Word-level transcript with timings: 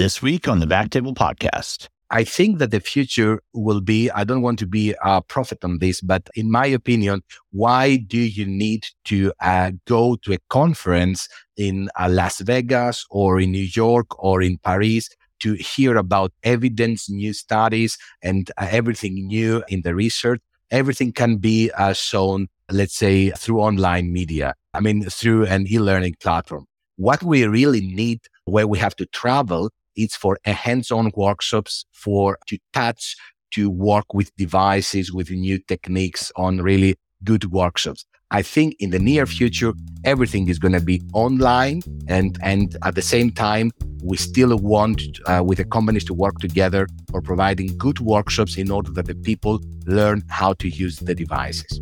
This 0.00 0.22
week 0.22 0.48
on 0.48 0.60
the 0.60 0.66
Backtable 0.66 1.12
Podcast. 1.12 1.86
I 2.10 2.24
think 2.24 2.58
that 2.58 2.70
the 2.70 2.80
future 2.80 3.42
will 3.52 3.82
be, 3.82 4.10
I 4.10 4.24
don't 4.24 4.40
want 4.40 4.58
to 4.60 4.66
be 4.66 4.94
a 5.04 5.20
prophet 5.20 5.62
on 5.62 5.78
this, 5.78 6.00
but 6.00 6.30
in 6.34 6.50
my 6.50 6.64
opinion, 6.64 7.20
why 7.50 7.96
do 7.96 8.18
you 8.18 8.46
need 8.46 8.86
to 9.04 9.30
uh, 9.40 9.72
go 9.86 10.16
to 10.22 10.32
a 10.32 10.38
conference 10.48 11.28
in 11.58 11.90
uh, 12.00 12.08
Las 12.08 12.40
Vegas 12.40 13.04
or 13.10 13.38
in 13.40 13.52
New 13.52 13.68
York 13.74 14.06
or 14.24 14.40
in 14.40 14.56
Paris 14.56 15.10
to 15.40 15.52
hear 15.52 15.98
about 15.98 16.32
evidence, 16.44 17.10
new 17.10 17.34
studies, 17.34 17.98
and 18.22 18.50
uh, 18.56 18.68
everything 18.70 19.26
new 19.26 19.62
in 19.68 19.82
the 19.82 19.94
research? 19.94 20.40
Everything 20.70 21.12
can 21.12 21.36
be 21.36 21.70
uh, 21.72 21.92
shown, 21.92 22.48
let's 22.70 22.96
say, 22.96 23.32
through 23.32 23.60
online 23.60 24.14
media. 24.14 24.54
I 24.72 24.80
mean, 24.80 25.02
through 25.10 25.44
an 25.44 25.66
e-learning 25.70 26.16
platform. 26.22 26.64
What 26.96 27.22
we 27.22 27.44
really 27.46 27.82
need 27.82 28.20
where 28.46 28.66
we 28.66 28.78
have 28.78 28.96
to 28.96 29.04
travel 29.04 29.70
it's 30.02 30.16
for 30.16 30.38
a 30.44 30.52
hands-on 30.52 31.10
workshops 31.14 31.84
for 31.92 32.38
to 32.46 32.58
touch, 32.72 33.16
to 33.52 33.70
work 33.70 34.14
with 34.14 34.34
devices, 34.36 35.12
with 35.12 35.30
new 35.30 35.58
techniques 35.58 36.32
on 36.36 36.58
really 36.58 36.96
good 37.24 37.44
workshops. 37.52 38.04
I 38.32 38.42
think 38.42 38.76
in 38.78 38.90
the 38.90 38.98
near 38.98 39.26
future, 39.26 39.72
everything 40.04 40.48
is 40.48 40.58
going 40.58 40.72
to 40.72 40.80
be 40.80 41.02
online, 41.12 41.82
and 42.06 42.38
and 42.42 42.76
at 42.84 42.94
the 42.94 43.02
same 43.02 43.30
time, 43.32 43.72
we 44.04 44.16
still 44.16 44.56
want 44.56 45.02
uh, 45.26 45.42
with 45.44 45.58
the 45.58 45.64
companies 45.64 46.04
to 46.04 46.14
work 46.14 46.38
together 46.38 46.86
for 47.10 47.20
providing 47.20 47.76
good 47.76 47.98
workshops 47.98 48.56
in 48.56 48.70
order 48.70 48.92
that 48.92 49.06
the 49.06 49.16
people 49.16 49.60
learn 49.86 50.22
how 50.28 50.52
to 50.54 50.68
use 50.68 50.96
the 50.98 51.14
devices. 51.14 51.80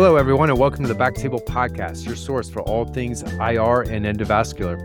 Hello, 0.00 0.14
everyone, 0.14 0.48
and 0.48 0.56
welcome 0.60 0.84
to 0.84 0.94
the 0.94 0.94
Backtable 0.94 1.44
Podcast, 1.44 2.06
your 2.06 2.14
source 2.14 2.48
for 2.48 2.62
all 2.62 2.84
things 2.84 3.22
IR 3.22 3.80
and 3.80 4.06
endovascular. 4.06 4.78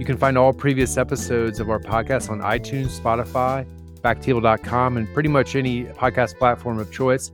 You 0.00 0.06
can 0.06 0.16
find 0.16 0.38
all 0.38 0.54
previous 0.54 0.96
episodes 0.96 1.60
of 1.60 1.68
our 1.68 1.78
podcast 1.78 2.30
on 2.30 2.40
iTunes, 2.40 2.98
Spotify, 2.98 3.66
backtable.com, 4.00 4.96
and 4.96 5.12
pretty 5.12 5.28
much 5.28 5.54
any 5.54 5.84
podcast 5.84 6.38
platform 6.38 6.78
of 6.78 6.90
choice. 6.90 7.30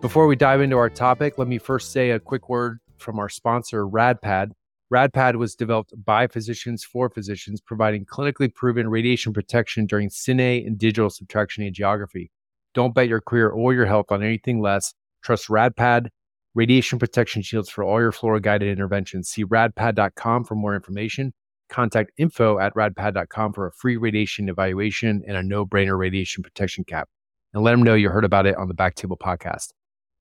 Before 0.00 0.28
we 0.28 0.36
dive 0.36 0.60
into 0.60 0.76
our 0.76 0.88
topic, 0.88 1.38
let 1.38 1.48
me 1.48 1.58
first 1.58 1.90
say 1.90 2.10
a 2.10 2.20
quick 2.20 2.48
word 2.48 2.78
from 2.98 3.18
our 3.18 3.28
sponsor, 3.28 3.84
RadPad. 3.84 4.52
RadPad 4.94 5.34
was 5.34 5.56
developed 5.56 5.92
by 6.04 6.28
physicians 6.28 6.84
for 6.84 7.10
physicians, 7.10 7.60
providing 7.60 8.04
clinically 8.06 8.54
proven 8.54 8.88
radiation 8.88 9.32
protection 9.32 9.86
during 9.86 10.08
cine 10.08 10.64
and 10.64 10.78
digital 10.78 11.10
subtraction 11.10 11.64
angiography. 11.64 12.30
Don't 12.74 12.94
bet 12.94 13.08
your 13.08 13.20
career 13.20 13.48
or 13.48 13.74
your 13.74 13.86
health 13.86 14.12
on 14.12 14.22
anything 14.22 14.60
less. 14.60 14.94
Trust 15.24 15.48
RadPad 15.48 16.10
radiation 16.54 16.98
protection 16.98 17.42
shields 17.42 17.68
for 17.68 17.84
all 17.84 18.00
your 18.00 18.12
fluoro 18.12 18.42
guided 18.42 18.68
interventions. 18.68 19.28
See 19.28 19.44
radpad.com 19.44 20.44
for 20.44 20.54
more 20.54 20.74
information. 20.74 21.32
Contact 21.68 22.10
info 22.18 22.58
at 22.58 22.74
radpad.com 22.74 23.52
for 23.52 23.66
a 23.66 23.72
free 23.72 23.96
radiation 23.96 24.48
evaluation 24.48 25.22
and 25.26 25.36
a 25.36 25.42
no 25.42 25.64
brainer 25.64 25.96
radiation 25.96 26.42
protection 26.42 26.84
cap. 26.84 27.08
And 27.54 27.62
let 27.62 27.72
them 27.72 27.82
know 27.82 27.94
you 27.94 28.10
heard 28.10 28.24
about 28.24 28.46
it 28.46 28.56
on 28.56 28.68
the 28.68 28.74
Backtable 28.74 29.18
podcast. 29.18 29.68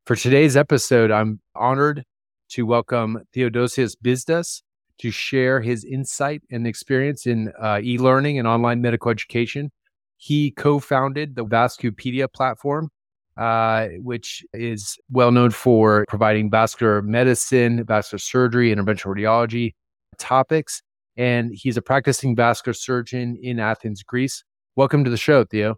For 0.05 0.15
today's 0.15 0.55
episode, 0.55 1.11
I'm 1.11 1.39
honored 1.55 2.03
to 2.49 2.65
welcome 2.65 3.19
Theodosios 3.35 3.95
Bisdas 4.03 4.61
to 4.99 5.11
share 5.11 5.61
his 5.61 5.83
insight 5.83 6.41
and 6.51 6.67
experience 6.67 7.25
in 7.25 7.51
uh, 7.61 7.79
e 7.81 7.97
learning 7.97 8.37
and 8.37 8.47
online 8.47 8.81
medical 8.81 9.11
education. 9.11 9.71
He 10.17 10.51
co 10.51 10.79
founded 10.79 11.35
the 11.35 11.45
Vascupedia 11.45 12.31
platform 12.31 12.89
uh, 13.37 13.87
which 13.97 14.45
is 14.53 14.97
well 15.09 15.31
known 15.31 15.51
for 15.51 16.05
providing 16.07 16.49
vascular 16.49 17.01
medicine, 17.01 17.83
vascular 17.85 18.19
surgery, 18.19 18.73
interventional 18.73 19.15
radiology 19.15 19.73
topics. 20.17 20.81
And 21.17 21.51
he's 21.53 21.77
a 21.77 21.81
practicing 21.81 22.35
vascular 22.35 22.73
surgeon 22.73 23.37
in 23.41 23.59
Athens, 23.59 24.03
Greece. 24.03 24.43
Welcome 24.75 25.03
to 25.03 25.09
the 25.09 25.17
show, 25.17 25.43
Theo. 25.43 25.77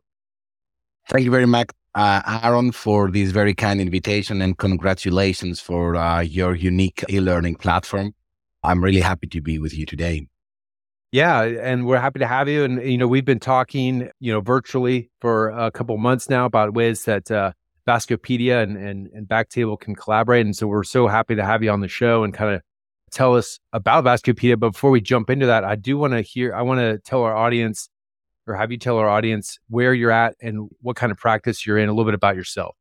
Thank 1.10 1.26
you 1.26 1.32
very 1.32 1.48
much, 1.48 1.70
uh, 1.96 2.40
Aaron, 2.44 2.72
for 2.72 3.10
this 3.10 3.32
very 3.32 3.54
kind 3.54 3.82
invitation 3.82 4.42
and 4.42 4.58
congratulations 4.58 5.60
for 5.60 5.96
uh, 5.96 6.20
your 6.22 6.56
unique 6.56 7.04
e 7.10 7.20
learning 7.20 7.56
platform. 7.56 8.14
I'm 8.64 8.84
really 8.84 9.02
happy 9.02 9.28
to 9.28 9.42
be 9.42 9.58
with 9.58 9.76
you 9.76 9.86
today. 9.86 10.28
Yeah, 11.12 11.42
and 11.42 11.86
we're 11.86 12.00
happy 12.00 12.20
to 12.20 12.28
have 12.28 12.48
you. 12.48 12.64
And 12.64 12.82
you 12.82 12.98
know, 12.98 13.08
we've 13.08 13.26
been 13.26 13.40
talking, 13.40 14.10
you 14.20 14.32
know, 14.32 14.40
virtually 14.40 15.12
for 15.20 15.50
a 15.50 15.70
couple 15.70 15.98
months 15.98 16.30
now 16.30 16.46
about 16.46 16.74
ways 16.74 17.04
that 17.04 17.30
uh, 17.30 17.52
Vascupedia 17.86 18.64
and, 18.64 18.78
and 18.78 19.10
and 19.14 19.28
Backtable 19.28 19.80
can 19.80 19.94
collaborate. 19.94 20.46
And 20.46 20.56
so 20.56 20.68
we're 20.68 20.84
so 20.84 21.08
happy 21.08 21.36
to 21.36 21.44
have 21.44 21.64
you 21.64 21.72
on 21.72 21.82
the 21.82 21.90
show 21.90 22.24
and 22.24 22.34
kind 22.34 22.56
of 22.56 22.62
tell 23.12 23.36
us 23.36 23.60
about 23.74 24.06
Vascupedia. 24.06 24.58
But 24.58 24.72
before 24.72 24.90
we 24.90 25.02
jump 25.02 25.30
into 25.30 25.48
that, 25.48 25.66
I 25.66 25.76
do 25.76 25.98
want 25.98 26.14
to 26.14 26.22
hear. 26.22 26.56
I 26.56 26.62
want 26.62 26.80
to 26.80 26.98
tell 27.00 27.24
our 27.24 27.36
audience, 27.36 27.90
or 28.48 28.56
have 28.56 28.72
you 28.72 28.78
tell 28.78 28.98
our 28.98 29.10
audience 29.10 29.60
where 29.68 29.94
you're 29.94 30.12
at 30.12 30.36
and 30.42 30.70
what 30.82 30.96
kind 30.96 31.12
of 31.12 31.18
practice 31.18 31.66
you're 31.66 31.78
in. 31.78 31.90
A 31.90 31.92
little 31.92 32.06
bit 32.06 32.16
about 32.16 32.38
yourself. 32.38 32.78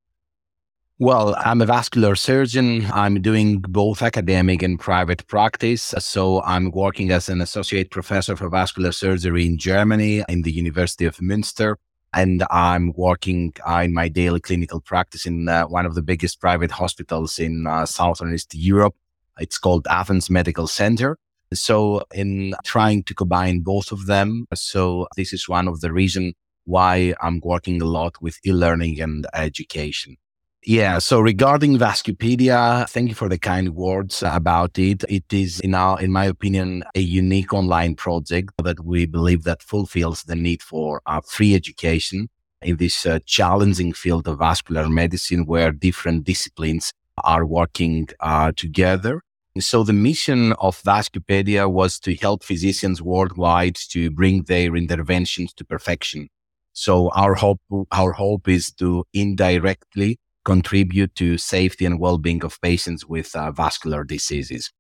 Well, 1.03 1.35
I'm 1.39 1.63
a 1.63 1.65
vascular 1.65 2.15
surgeon. 2.15 2.85
I'm 2.93 3.23
doing 3.23 3.61
both 3.61 4.03
academic 4.03 4.63
and 4.63 4.79
private 4.79 5.27
practice. 5.29 5.95
So 5.99 6.43
I'm 6.43 6.71
working 6.73 7.11
as 7.11 7.31
an 7.31 7.41
associate 7.41 7.91
professor 7.91 8.37
for 8.37 8.51
vascular 8.51 8.93
surgery 8.93 9.47
in 9.47 9.57
Germany 9.57 10.23
in 10.29 10.43
the 10.43 10.53
University 10.53 11.07
of 11.07 11.17
Münster. 11.17 11.77
And 12.13 12.45
I'm 12.51 12.93
working 12.97 13.55
uh, 13.67 13.81
in 13.83 13.95
my 13.95 14.09
daily 14.09 14.41
clinical 14.41 14.79
practice 14.83 15.25
in 15.25 15.49
uh, 15.49 15.65
one 15.65 15.87
of 15.87 15.95
the 15.95 16.03
biggest 16.03 16.39
private 16.39 16.71
hospitals 16.71 17.39
in 17.39 17.67
uh, 17.67 17.87
Southern 17.87 18.35
East 18.35 18.55
Europe. 18.55 18.95
It's 19.39 19.57
called 19.57 19.87
Athens 19.89 20.29
Medical 20.29 20.67
Center. 20.67 21.17
So 21.55 22.03
in 22.13 22.53
trying 22.63 23.05
to 23.05 23.15
combine 23.15 23.61
both 23.61 23.91
of 23.91 24.05
them. 24.05 24.45
So 24.53 25.09
this 25.17 25.33
is 25.33 25.49
one 25.49 25.67
of 25.67 25.81
the 25.81 25.95
reasons 25.95 26.35
why 26.65 27.15
I'm 27.23 27.41
working 27.43 27.81
a 27.81 27.87
lot 27.87 28.21
with 28.21 28.39
e-learning 28.45 29.01
and 29.01 29.27
education. 29.33 30.19
Yeah. 30.63 30.99
So 30.99 31.21
regarding 31.21 31.79
Vascupedia, 31.79 32.87
thank 32.91 33.09
you 33.09 33.15
for 33.15 33.31
the 33.31 33.39
kind 33.39 33.75
words 33.75 34.23
about 34.23 34.79
it. 34.79 35.05
It 35.09 35.33
is, 35.33 35.59
in 35.61 35.75
our, 35.75 35.99
in 36.01 36.13
my 36.13 36.27
opinion, 36.27 36.85
a 36.95 37.01
unique 37.01 37.55
online 37.55 37.95
project 37.95 38.53
that 38.63 38.85
we 38.85 39.07
believe 39.07 39.45
that 39.45 39.63
fulfills 39.63 40.25
the 40.25 40.37
need 40.37 40.63
for 40.63 41.01
uh, 41.07 41.23
free 41.23 41.55
education 41.55 42.29
in 42.61 42.77
this 42.77 43.07
uh, 43.07 43.21
challenging 43.25 43.95
field 43.95 44.29
of 44.29 44.39
vascular 44.39 44.87
medicine 44.87 45.47
where 45.47 45.73
different 45.73 46.25
disciplines 46.25 46.93
are 47.25 47.47
working 47.47 48.09
uh, 48.21 48.53
together. 48.55 49.23
So 49.59 49.83
the 49.83 49.95
mission 49.95 50.53
of 50.55 50.81
Vascupedia 50.83 51.71
was 51.71 51.99
to 52.01 52.15
help 52.15 52.45
physicians 52.45 53.01
worldwide 53.01 53.77
to 53.91 54.11
bring 54.11 54.43
their 54.43 54.77
interventions 54.77 55.55
to 55.55 55.65
perfection. 55.65 56.29
So 56.75 57.09
our 57.11 57.35
hope, 57.35 57.61
our 57.93 58.13
hope 58.13 58.47
is 58.47 58.71
to 58.75 59.05
indirectly 59.13 60.19
contribute 60.45 61.15
to 61.17 61.39
safety 61.39 61.85
and 61.85 61.99
well-being 61.99 62.45
of 62.45 62.61
patients 62.61 63.07
with 63.07 63.35
uh, 63.35 63.51
vascular 63.51 64.05
diseases. 64.05 64.73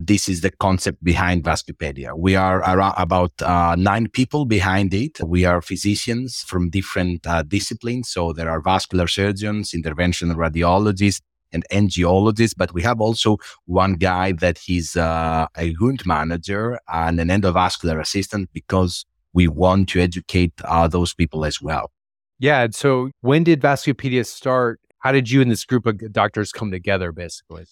This 0.00 0.28
is 0.28 0.42
the 0.42 0.52
concept 0.52 1.02
behind 1.02 1.42
Vascupedia. 1.42 2.16
We 2.16 2.36
are 2.36 2.58
around 2.60 2.94
about 2.96 3.32
uh, 3.42 3.74
nine 3.76 4.08
people 4.08 4.44
behind 4.44 4.94
it. 4.94 5.18
We 5.24 5.44
are 5.44 5.60
physicians 5.60 6.44
from 6.46 6.70
different 6.70 7.26
uh, 7.26 7.42
disciplines. 7.42 8.08
So 8.08 8.32
there 8.32 8.48
are 8.48 8.60
vascular 8.60 9.08
surgeons, 9.08 9.72
interventional 9.72 10.36
radiologists, 10.36 11.20
and 11.52 11.64
angiologists, 11.72 12.54
but 12.56 12.72
we 12.74 12.82
have 12.82 13.00
also 13.00 13.38
one 13.64 13.94
guy 13.94 14.32
that 14.32 14.58
he's 14.58 14.96
uh, 14.96 15.46
a 15.56 15.74
wound 15.80 16.04
manager 16.06 16.78
and 16.88 17.18
an 17.18 17.28
endovascular 17.28 18.00
assistant 18.00 18.50
because 18.52 19.04
we 19.32 19.48
want 19.48 19.88
to 19.90 20.00
educate 20.00 20.52
uh, 20.64 20.86
those 20.88 21.14
people 21.14 21.44
as 21.44 21.60
well. 21.60 21.90
Yeah. 22.38 22.68
So 22.70 23.10
when 23.20 23.44
did 23.44 23.60
Vascupedia 23.60 24.24
start? 24.24 24.80
How 25.00 25.12
did 25.12 25.30
you 25.30 25.40
and 25.42 25.50
this 25.50 25.64
group 25.64 25.86
of 25.86 26.12
doctors 26.12 26.52
come 26.52 26.70
together, 26.70 27.12
basically? 27.12 27.66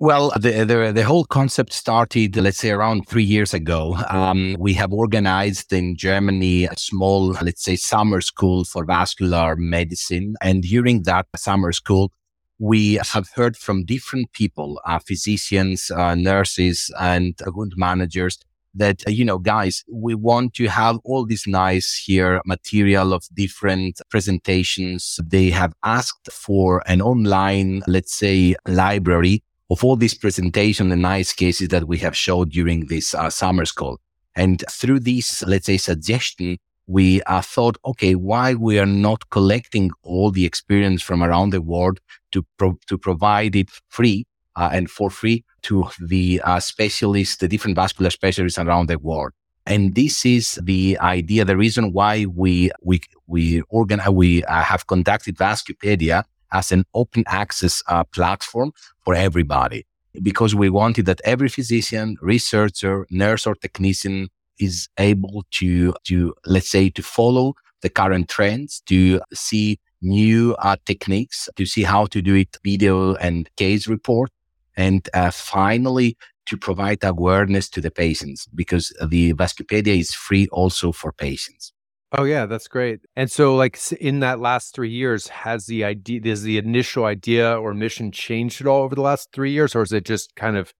Well, 0.00 0.32
the, 0.36 0.64
the, 0.64 0.92
the 0.92 1.02
whole 1.02 1.24
concept 1.24 1.72
started, 1.72 2.36
let's 2.36 2.58
say, 2.58 2.70
around 2.70 3.08
three 3.08 3.24
years 3.24 3.52
ago. 3.52 3.96
Um, 4.08 4.54
we 4.56 4.72
have 4.74 4.92
organized 4.92 5.72
in 5.72 5.96
Germany 5.96 6.66
a 6.66 6.76
small, 6.76 7.30
let's 7.42 7.64
say, 7.64 7.74
summer 7.74 8.20
school 8.20 8.64
for 8.64 8.84
vascular 8.84 9.56
medicine, 9.56 10.36
and 10.40 10.62
during 10.62 11.02
that 11.02 11.26
summer 11.34 11.72
school, 11.72 12.12
we 12.60 13.00
have 13.12 13.28
heard 13.34 13.56
from 13.56 13.84
different 13.84 14.32
people, 14.32 14.80
uh, 14.84 15.00
physicians, 15.00 15.90
uh, 15.90 16.14
nurses, 16.14 16.92
and 17.00 17.34
wound 17.46 17.74
managers 17.76 18.38
that, 18.78 19.02
uh, 19.06 19.10
you 19.10 19.24
know, 19.24 19.38
guys, 19.38 19.84
we 19.90 20.14
want 20.14 20.54
to 20.54 20.68
have 20.68 20.98
all 21.04 21.26
this 21.26 21.46
nice 21.46 21.94
here 21.94 22.40
material 22.46 23.12
of 23.12 23.24
different 23.34 24.00
presentations. 24.10 25.20
They 25.24 25.50
have 25.50 25.74
asked 25.84 26.30
for 26.32 26.82
an 26.86 27.02
online, 27.02 27.82
let's 27.86 28.14
say, 28.14 28.56
library 28.66 29.42
of 29.70 29.84
all 29.84 29.96
these 29.96 30.14
presentations 30.14 30.92
and 30.92 31.02
nice 31.02 31.32
cases 31.32 31.68
that 31.68 31.86
we 31.86 31.98
have 31.98 32.16
showed 32.16 32.50
during 32.50 32.86
this 32.86 33.14
uh, 33.14 33.30
summer 33.30 33.64
school. 33.64 34.00
And 34.34 34.64
through 34.70 35.00
this, 35.00 35.42
let's 35.42 35.66
say, 35.66 35.76
suggestion, 35.76 36.58
we 36.86 37.20
uh, 37.22 37.42
thought, 37.42 37.76
okay, 37.84 38.14
why 38.14 38.54
we 38.54 38.78
are 38.78 38.86
not 38.86 39.28
collecting 39.30 39.90
all 40.02 40.30
the 40.30 40.46
experience 40.46 41.02
from 41.02 41.22
around 41.22 41.50
the 41.50 41.60
world 41.60 42.00
to 42.32 42.44
pro- 42.56 42.78
to 42.86 42.96
provide 42.96 43.54
it 43.54 43.68
free 43.88 44.26
uh, 44.58 44.70
and 44.72 44.90
for 44.90 45.08
free 45.08 45.44
to 45.62 45.88
the 46.00 46.40
uh, 46.44 46.60
specialists, 46.60 47.36
the 47.36 47.48
different 47.48 47.76
vascular 47.76 48.10
specialists 48.10 48.58
around 48.58 48.88
the 48.88 48.98
world. 48.98 49.32
And 49.66 49.94
this 49.94 50.26
is 50.26 50.58
the 50.62 50.98
idea, 50.98 51.44
the 51.44 51.56
reason 51.56 51.92
why 51.92 52.26
we, 52.26 52.70
we, 52.82 53.00
we 53.26 53.62
organize, 53.68 54.08
we 54.08 54.42
uh, 54.44 54.62
have 54.62 54.86
conducted 54.86 55.36
Vascupedia 55.36 56.24
as 56.52 56.72
an 56.72 56.84
open 56.94 57.22
access 57.26 57.82
uh, 57.86 58.04
platform 58.04 58.72
for 59.04 59.14
everybody 59.14 59.86
because 60.22 60.54
we 60.54 60.70
wanted 60.70 61.06
that 61.06 61.20
every 61.24 61.48
physician, 61.48 62.16
researcher, 62.20 63.06
nurse 63.10 63.46
or 63.46 63.54
technician 63.54 64.28
is 64.58 64.88
able 64.98 65.44
to, 65.52 65.94
to, 66.04 66.34
let's 66.46 66.70
say, 66.70 66.88
to 66.90 67.02
follow 67.02 67.54
the 67.82 67.90
current 67.90 68.28
trends, 68.28 68.82
to 68.86 69.20
see 69.32 69.78
new 70.00 70.56
uh, 70.60 70.76
techniques, 70.86 71.48
to 71.56 71.66
see 71.66 71.82
how 71.82 72.06
to 72.06 72.22
do 72.22 72.34
it 72.34 72.56
video 72.64 73.14
and 73.16 73.48
case 73.56 73.86
report. 73.86 74.30
And 74.78 75.06
uh, 75.12 75.30
finally, 75.32 76.16
to 76.46 76.56
provide 76.56 77.04
awareness 77.04 77.68
to 77.68 77.80
the 77.80 77.90
patients 77.90 78.48
because 78.54 78.90
the 79.06 79.34
Vascupedia 79.34 79.98
is 79.98 80.14
free 80.14 80.48
also 80.50 80.92
for 80.92 81.12
patients. 81.12 81.72
Oh 82.16 82.24
yeah, 82.24 82.46
that's 82.46 82.68
great. 82.68 83.00
And 83.16 83.30
so 83.30 83.54
like 83.54 83.78
in 84.00 84.20
that 84.20 84.40
last 84.40 84.74
3 84.74 84.88
years 84.88 85.28
has 85.28 85.66
the 85.66 85.84
idea 85.84 86.20
does 86.20 86.42
the 86.42 86.56
initial 86.56 87.04
idea 87.04 87.54
or 87.58 87.74
mission 87.74 88.10
changed 88.10 88.62
at 88.62 88.66
all 88.66 88.84
over 88.84 88.94
the 88.94 89.02
last 89.02 89.28
3 89.32 89.50
years 89.50 89.74
or 89.74 89.82
is 89.82 89.92
it 89.92 90.06
just 90.06 90.34
kind 90.34 90.56
of 90.56 90.72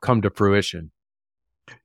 come 0.00 0.22
to 0.22 0.30
fruition? 0.30 0.90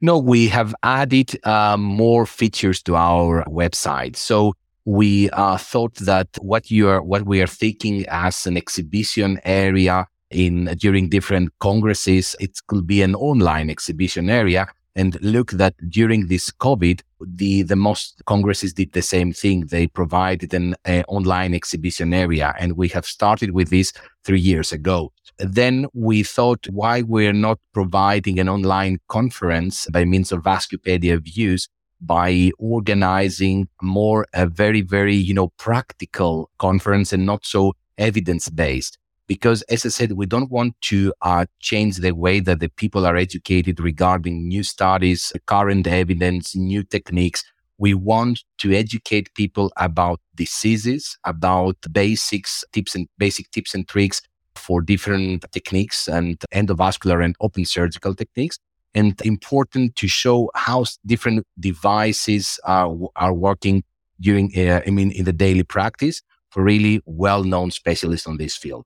No, 0.02 0.18
we 0.18 0.48
have 0.48 0.74
added 0.81 1.40
uh, 1.46 1.78
more 1.78 2.25
features 2.25 2.81
to 2.84 2.96
our 2.96 3.46
website. 3.46 4.16
So 4.16 4.54
we 4.86 5.30
uh, 5.30 5.58
thought 5.58 5.94
that 5.96 6.30
what 6.42 6.72
you 6.72 6.88
are, 6.88 7.04
what 7.04 7.28
we 7.28 7.40
are 7.44 7.48
thinking 7.48 8.06
as 8.08 8.48
an 8.48 8.58
exhibition 8.58 9.40
area 9.44 10.08
in 10.31 10.65
during 10.77 11.09
different 11.09 11.50
congresses, 11.59 12.35
it 12.39 12.59
could 12.68 12.85
be 12.85 13.01
an 13.01 13.15
online 13.15 13.69
exhibition 13.69 14.29
area 14.29 14.68
and 14.95 15.21
look 15.21 15.51
that 15.51 15.75
during 15.89 16.27
this 16.27 16.50
COVID, 16.50 17.01
the, 17.21 17.62
the 17.62 17.75
most 17.75 18.24
congresses 18.25 18.74
did 18.74 18.94
the 18.94 19.03
same 19.03 19.31
thing. 19.31 19.68
They 19.68 19.85
provided 19.88 20.53
an 20.56 20.75
uh, 20.85 21.03
online 21.07 21.53
exhibition 21.53 22.13
area 22.13 22.53
and 22.59 22.75
we 22.75 22.88
have 22.89 23.06
started 23.06 23.51
with 23.51 23.69
this 23.69 23.94
three 24.25 24.39
years 24.39 24.71
ago. 24.71 25.13
Then 25.38 25.85
we 25.94 26.24
thought 26.24 26.65
why 26.71 27.03
we're 27.03 27.31
not 27.31 27.59
providing 27.73 28.39
an 28.39 28.50
online 28.50 28.97
conference 29.07 29.85
by 29.94 30.03
means 30.03 30.31
of 30.31 30.41
Vascupedia 30.41 31.21
views 31.21 31.69
by 32.01 32.51
organizing 32.57 33.68
more 33.81 34.25
a 34.33 34.47
very, 34.47 34.81
very, 34.81 35.15
you 35.15 35.33
know, 35.33 35.50
practical 35.57 36.50
conference 36.57 37.13
and 37.13 37.25
not 37.25 37.45
so 37.45 37.73
evidence 38.00 38.50
based 38.50 38.97
because 39.27 39.62
as 39.63 39.85
I 39.85 39.89
said, 39.89 40.13
we 40.13 40.25
don't 40.25 40.50
want 40.50 40.79
to 40.83 41.13
uh, 41.21 41.45
change 41.59 41.97
the 41.97 42.12
way 42.12 42.39
that 42.39 42.59
the 42.59 42.69
people 42.69 43.06
are 43.06 43.15
educated 43.15 43.79
regarding 43.79 44.47
new 44.47 44.63
studies, 44.63 45.33
current 45.45 45.85
evidence, 45.85 46.56
new 46.56 46.83
techniques. 46.83 47.44
We 47.77 47.94
want 47.94 48.44
to 48.59 48.74
educate 48.74 49.33
people 49.35 49.71
about 49.77 50.19
diseases, 50.35 51.18
about 51.25 51.75
basics, 51.91 52.63
tips 52.71 52.95
and 52.95 53.07
basic 53.18 53.51
tips 53.51 53.75
and 53.75 53.88
tricks 53.88 54.21
for 54.56 54.81
different 54.81 55.45
techniques 55.51 56.07
and 56.07 56.39
endovascular 56.53 57.23
and 57.23 57.35
open 57.39 57.65
surgical 57.65 58.15
techniques. 58.15 58.57
And 58.95 59.21
important 59.23 59.95
to 59.97 60.07
show 60.07 60.50
how 60.56 60.85
different 61.06 61.45
devices 61.59 62.59
are, 62.63 62.97
are 63.15 63.33
working 63.33 63.83
during, 64.19 64.51
uh, 64.57 64.81
I 64.88 64.89
mean, 64.89 65.12
in 65.12 65.25
the 65.25 65.33
daily 65.33 65.63
practice 65.63 66.23
for 66.50 66.63
really 66.63 67.01
well-known 67.06 67.69
specialists 67.69 68.25
on 68.25 68.38
this 68.38 68.57
field. 68.57 68.85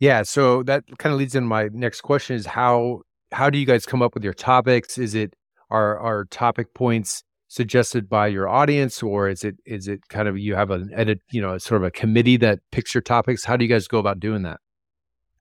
Yeah, 0.00 0.22
so 0.22 0.62
that 0.64 0.84
kind 0.98 1.12
of 1.12 1.18
leads 1.18 1.34
into 1.34 1.48
my 1.48 1.68
next 1.72 2.00
question 2.00 2.36
is 2.36 2.46
how 2.46 3.02
how 3.32 3.50
do 3.50 3.58
you 3.58 3.66
guys 3.66 3.86
come 3.86 4.02
up 4.02 4.14
with 4.14 4.24
your 4.24 4.34
topics? 4.34 4.98
Is 4.98 5.14
it 5.14 5.34
are 5.70 5.98
are 5.98 6.24
topic 6.26 6.74
points 6.74 7.22
suggested 7.48 8.08
by 8.08 8.26
your 8.26 8.48
audience 8.48 9.02
or 9.02 9.28
is 9.28 9.44
it 9.44 9.56
is 9.64 9.86
it 9.88 10.08
kind 10.08 10.28
of 10.28 10.38
you 10.38 10.54
have 10.54 10.70
an 10.70 10.90
edit, 10.94 11.20
you 11.30 11.40
know, 11.40 11.56
sort 11.58 11.80
of 11.80 11.86
a 11.86 11.90
committee 11.90 12.36
that 12.38 12.60
picks 12.72 12.94
your 12.94 13.02
topics? 13.02 13.44
How 13.44 13.56
do 13.56 13.64
you 13.64 13.70
guys 13.70 13.86
go 13.88 13.98
about 13.98 14.20
doing 14.20 14.42
that? 14.42 14.58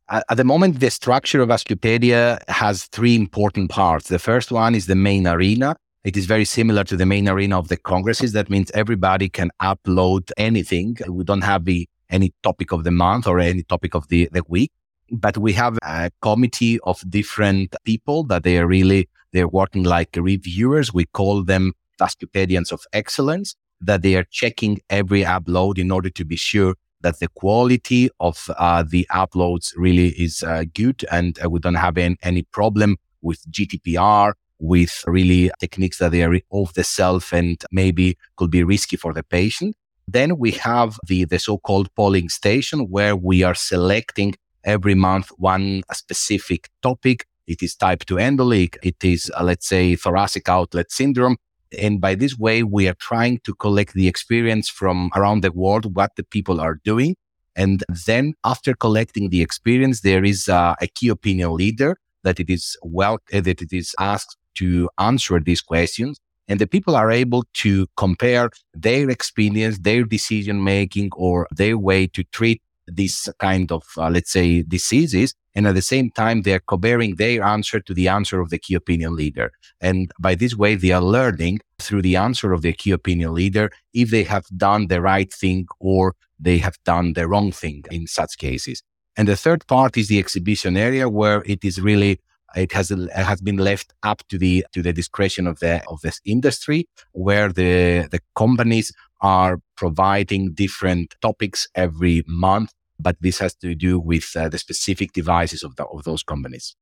At 0.10 0.38
the 0.38 0.44
moment, 0.44 0.80
the 0.80 0.92
structure 0.92 1.42
of 1.42 1.50
Vascupedia 1.50 2.38
has 2.50 2.86
three 2.86 3.16
important 3.16 3.72
parts. 3.72 4.10
The 4.10 4.20
first 4.20 4.52
one 4.52 4.76
is 4.76 4.86
the 4.86 4.96
main 4.96 5.26
arena. 5.26 5.76
It 6.04 6.18
is 6.18 6.26
very 6.26 6.44
similar 6.46 6.84
to 6.84 6.98
the 6.98 7.06
main 7.06 7.30
arena 7.30 7.58
of 7.58 7.70
the 7.70 7.78
congresses. 7.78 8.34
That 8.34 8.50
means 8.50 8.70
everybody 8.72 9.30
can 9.30 9.50
upload 9.62 10.30
anything. 10.36 10.98
We 11.08 11.24
don't 11.24 11.42
have 11.42 11.64
the 11.64 11.88
any 12.14 12.34
topic 12.44 12.72
of 12.72 12.84
the 12.84 12.92
month 12.92 13.28
or 13.28 13.40
any 13.40 13.64
topic 13.64 13.96
of 13.96 14.08
the, 14.08 14.30
the 14.32 14.44
week. 14.48 14.72
But 15.12 15.38
we 15.38 15.54
have 15.54 15.78
a 15.84 16.12
committee 16.22 16.80
of 16.82 17.04
different 17.10 17.76
people 17.84 18.24
that 18.26 18.44
they 18.44 18.58
are 18.58 18.68
really, 18.68 19.10
they're 19.34 19.48
working 19.48 19.84
like 19.84 20.16
reviewers. 20.16 20.94
We 20.94 21.06
call 21.06 21.44
them 21.44 21.74
Vascupedians 22.00 22.72
of 22.72 22.82
excellence, 22.94 23.56
that 23.82 24.02
they 24.02 24.16
are 24.16 24.26
checking 24.32 24.80
every 24.90 25.24
upload 25.24 25.78
in 25.78 25.92
order 25.92 26.10
to 26.10 26.24
be 26.24 26.38
sure 26.38 26.76
that 27.02 27.20
the 27.20 27.28
quality 27.28 28.10
of 28.20 28.50
uh, 28.58 28.84
the 28.88 29.06
uploads 29.12 29.74
really 29.76 30.10
is 30.10 30.42
uh, 30.42 30.64
good 30.74 31.06
and 31.12 31.38
uh, 31.44 31.50
we 31.50 31.60
don't 31.60 31.76
have 31.76 31.98
any, 31.98 32.16
any 32.24 32.44
problem 32.44 32.96
with 33.22 33.40
GDPR, 33.52 34.34
with 34.60 35.04
really 35.06 35.52
techniques 35.60 35.98
that 35.98 36.12
they 36.12 36.24
are 36.24 36.40
off 36.50 36.74
the 36.74 36.84
self 36.84 37.34
and 37.34 37.64
maybe 37.72 38.18
could 38.38 38.50
be 38.50 38.64
risky 38.64 38.96
for 38.96 39.14
the 39.14 39.24
patient. 39.24 39.76
Then 40.08 40.38
we 40.38 40.52
have 40.52 41.00
the, 41.08 41.26
the 41.26 41.40
so-called 41.40 41.94
polling 41.96 42.30
station 42.30 42.90
where 42.90 43.16
we 43.16 43.44
are 43.44 43.56
selecting 43.56 44.36
every 44.64 44.96
month 44.96 45.30
one 45.38 45.84
specific 45.92 46.70
topic. 46.82 47.26
It 47.48 47.62
is 47.62 47.76
type 47.76 48.06
2 48.06 48.16
endoleak. 48.16 48.78
It 48.84 49.04
is, 49.04 49.32
uh, 49.38 49.44
let's 49.44 49.68
say, 49.68 49.96
thoracic 49.96 50.48
outlet 50.48 50.92
syndrome. 50.92 51.38
And 51.78 52.00
by 52.00 52.16
this 52.16 52.38
way, 52.38 52.64
we 52.64 52.88
are 52.88 52.96
trying 52.96 53.40
to 53.46 53.54
collect 53.56 53.94
the 53.94 54.08
experience 54.08 54.70
from 54.70 55.10
around 55.16 55.42
the 55.42 55.52
world, 55.52 55.96
what 55.96 56.12
the 56.16 56.24
people 56.24 56.62
are 56.62 56.80
doing. 56.84 57.16
And 57.56 57.84
then 58.06 58.34
after 58.44 58.74
collecting 58.74 59.30
the 59.30 59.42
experience, 59.42 60.02
there 60.02 60.24
is 60.24 60.50
uh, 60.50 60.76
a 60.82 60.88
key 60.88 61.10
opinion 61.10 61.56
leader 61.56 61.98
that 62.24 62.40
it 62.40 62.50
is 62.50 62.78
well, 62.84 63.20
that 63.32 63.62
it 63.62 63.74
is 63.74 63.96
asked 64.00 64.38
to 64.56 64.90
answer 64.98 65.40
these 65.40 65.62
questions 65.62 66.20
and 66.48 66.60
the 66.60 66.68
people 66.68 66.96
are 66.96 67.12
able 67.12 67.44
to 67.54 67.88
compare 67.98 68.50
their 68.74 69.10
experience, 69.10 69.80
their 69.80 70.04
decision 70.04 70.64
making, 70.64 71.10
or 71.16 71.48
their 71.52 71.78
way 71.78 72.08
to 72.08 72.24
treat 72.26 72.62
this 72.88 73.30
kind 73.40 73.72
of, 73.72 73.84
uh, 73.98 74.10
let's 74.10 74.32
say, 74.32 74.64
diseases. 74.64 75.34
And 75.56 75.68
at 75.68 75.76
the 75.76 75.82
same 75.82 76.10
time, 76.10 76.42
they're 76.42 76.60
comparing 76.60 77.16
their 77.16 77.44
answer 77.44 77.80
to 77.80 77.94
the 77.94 78.08
answer 78.08 78.42
of 78.42 78.50
the 78.50 78.58
key 78.58 78.74
opinion 78.74 79.16
leader. 79.16 79.52
And 79.80 80.12
by 80.20 80.36
this 80.36 80.56
way, 80.56 80.76
they 80.76 80.92
are 80.92 81.02
learning 81.02 81.60
through 81.80 82.02
the 82.02 82.16
answer 82.16 82.52
of 82.54 82.62
the 82.62 82.74
key 82.74 82.92
opinion 82.92 83.34
leader 83.34 83.72
if 83.94 84.10
they 84.10 84.24
have 84.24 84.46
done 84.58 84.88
the 84.88 85.02
right 85.02 85.32
thing 85.32 85.68
or 85.80 86.16
they 86.40 86.58
have 86.58 86.78
done 86.84 87.14
the 87.14 87.28
wrong 87.28 87.52
thing 87.52 87.84
in 87.92 88.08
such 88.08 88.38
cases. 88.38 88.84
And 89.16 89.28
the 89.28 89.38
third 89.38 89.66
part 89.68 89.96
is 89.96 90.08
the 90.08 90.20
exhibition 90.20 90.76
area 90.76 91.08
where 91.08 91.44
it 91.46 91.64
is 91.64 91.80
really 91.80 92.20
it 92.56 92.72
has 92.72 92.92
it 92.92 93.10
has 93.12 93.42
been 93.42 93.58
left 93.58 93.94
up 94.04 94.28
to 94.30 94.38
the 94.38 94.66
to 94.74 94.82
the 94.82 94.94
discretion 94.94 95.48
of 95.48 95.60
the 95.60 95.84
of 95.88 96.02
this 96.02 96.20
industry, 96.26 96.88
where 97.12 97.52
the 97.52 98.08
the 98.12 98.20
companies 98.36 98.92
are 99.22 99.60
providing 99.76 100.54
different 100.54 101.16
topics 101.22 101.68
every 101.76 102.24
month, 102.28 102.72
but 103.00 103.16
this 103.22 103.40
has 103.40 103.56
to 103.56 103.74
do 103.74 104.00
with 104.00 104.32
uh, 104.36 104.50
the 104.50 104.58
specific 104.58 105.14
devices 105.14 105.64
of 105.64 105.76
the, 105.78 105.86
of 105.86 106.04
those 106.04 106.24
companies. 106.24 106.76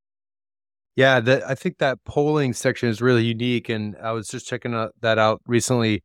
Yeah, 0.95 1.19
the, 1.19 1.47
I 1.47 1.55
think 1.55 1.77
that 1.77 2.03
polling 2.03 2.53
section 2.53 2.89
is 2.89 3.01
really 3.01 3.23
unique, 3.23 3.69
and 3.69 3.95
I 4.01 4.11
was 4.11 4.27
just 4.27 4.47
checking 4.47 4.73
out, 4.73 4.93
that 5.01 5.17
out 5.17 5.41
recently. 5.45 6.03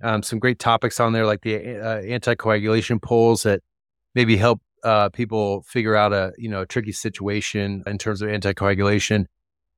Um, 0.00 0.22
some 0.22 0.38
great 0.38 0.60
topics 0.60 1.00
on 1.00 1.12
there, 1.12 1.26
like 1.26 1.40
the 1.40 1.56
uh, 1.56 2.02
anticoagulation 2.02 3.02
polls 3.02 3.42
that 3.42 3.60
maybe 4.14 4.36
help 4.36 4.60
uh, 4.84 5.08
people 5.10 5.62
figure 5.62 5.94
out 5.94 6.12
a 6.12 6.32
you 6.38 6.48
know 6.48 6.62
a 6.62 6.66
tricky 6.66 6.92
situation 6.92 7.82
in 7.86 7.98
terms 7.98 8.22
of 8.22 8.28
anticoagulation. 8.28 9.26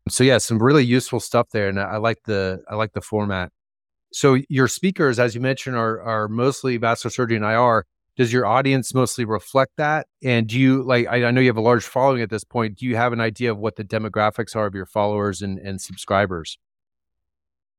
So 0.09 0.25
yeah, 0.25 0.39
some 0.39 0.63
really 0.63 0.85
useful 0.85 1.21
stuff 1.21 1.49
there, 1.53 1.69
and 1.69 1.79
I 1.79 1.99
like 1.99 2.19
the 2.25 2.63
I 2.69 2.75
like 2.75 2.93
the 2.93 3.01
format. 3.01 3.53
So 4.13 4.39
your 4.49 4.69
speakers, 4.69 5.19
as 5.19 5.35
you 5.35 5.41
mentioned, 5.41 5.77
are 5.77 6.01
are 6.01 6.29
mostly 6.29 6.77
vascular 6.77 7.11
surgery 7.11 7.37
and 7.37 7.45
IR. 7.45 7.87
Does 8.17 8.33
your 8.33 8.45
audience 8.45 8.93
mostly 8.93 9.25
reflect 9.25 9.73
that? 9.77 10.07
And 10.23 10.47
do 10.47 10.59
you 10.59 10.83
like? 10.83 11.07
I, 11.09 11.25
I 11.25 11.31
know 11.31 11.41
you 11.41 11.49
have 11.49 11.57
a 11.57 11.63
large 11.63 11.85
following 11.85 12.23
at 12.23 12.31
this 12.31 12.45
point. 12.45 12.79
Do 12.79 12.87
you 12.87 12.97
have 12.97 13.13
an 13.13 13.21
idea 13.21 13.51
of 13.51 13.59
what 13.59 13.77
the 13.77 13.85
demographics 13.85 14.57
are 14.57 14.67
of 14.67 14.75
your 14.75 14.87
followers 14.87 15.43
and, 15.43 15.59
and 15.59 15.81
subscribers? 15.81 16.59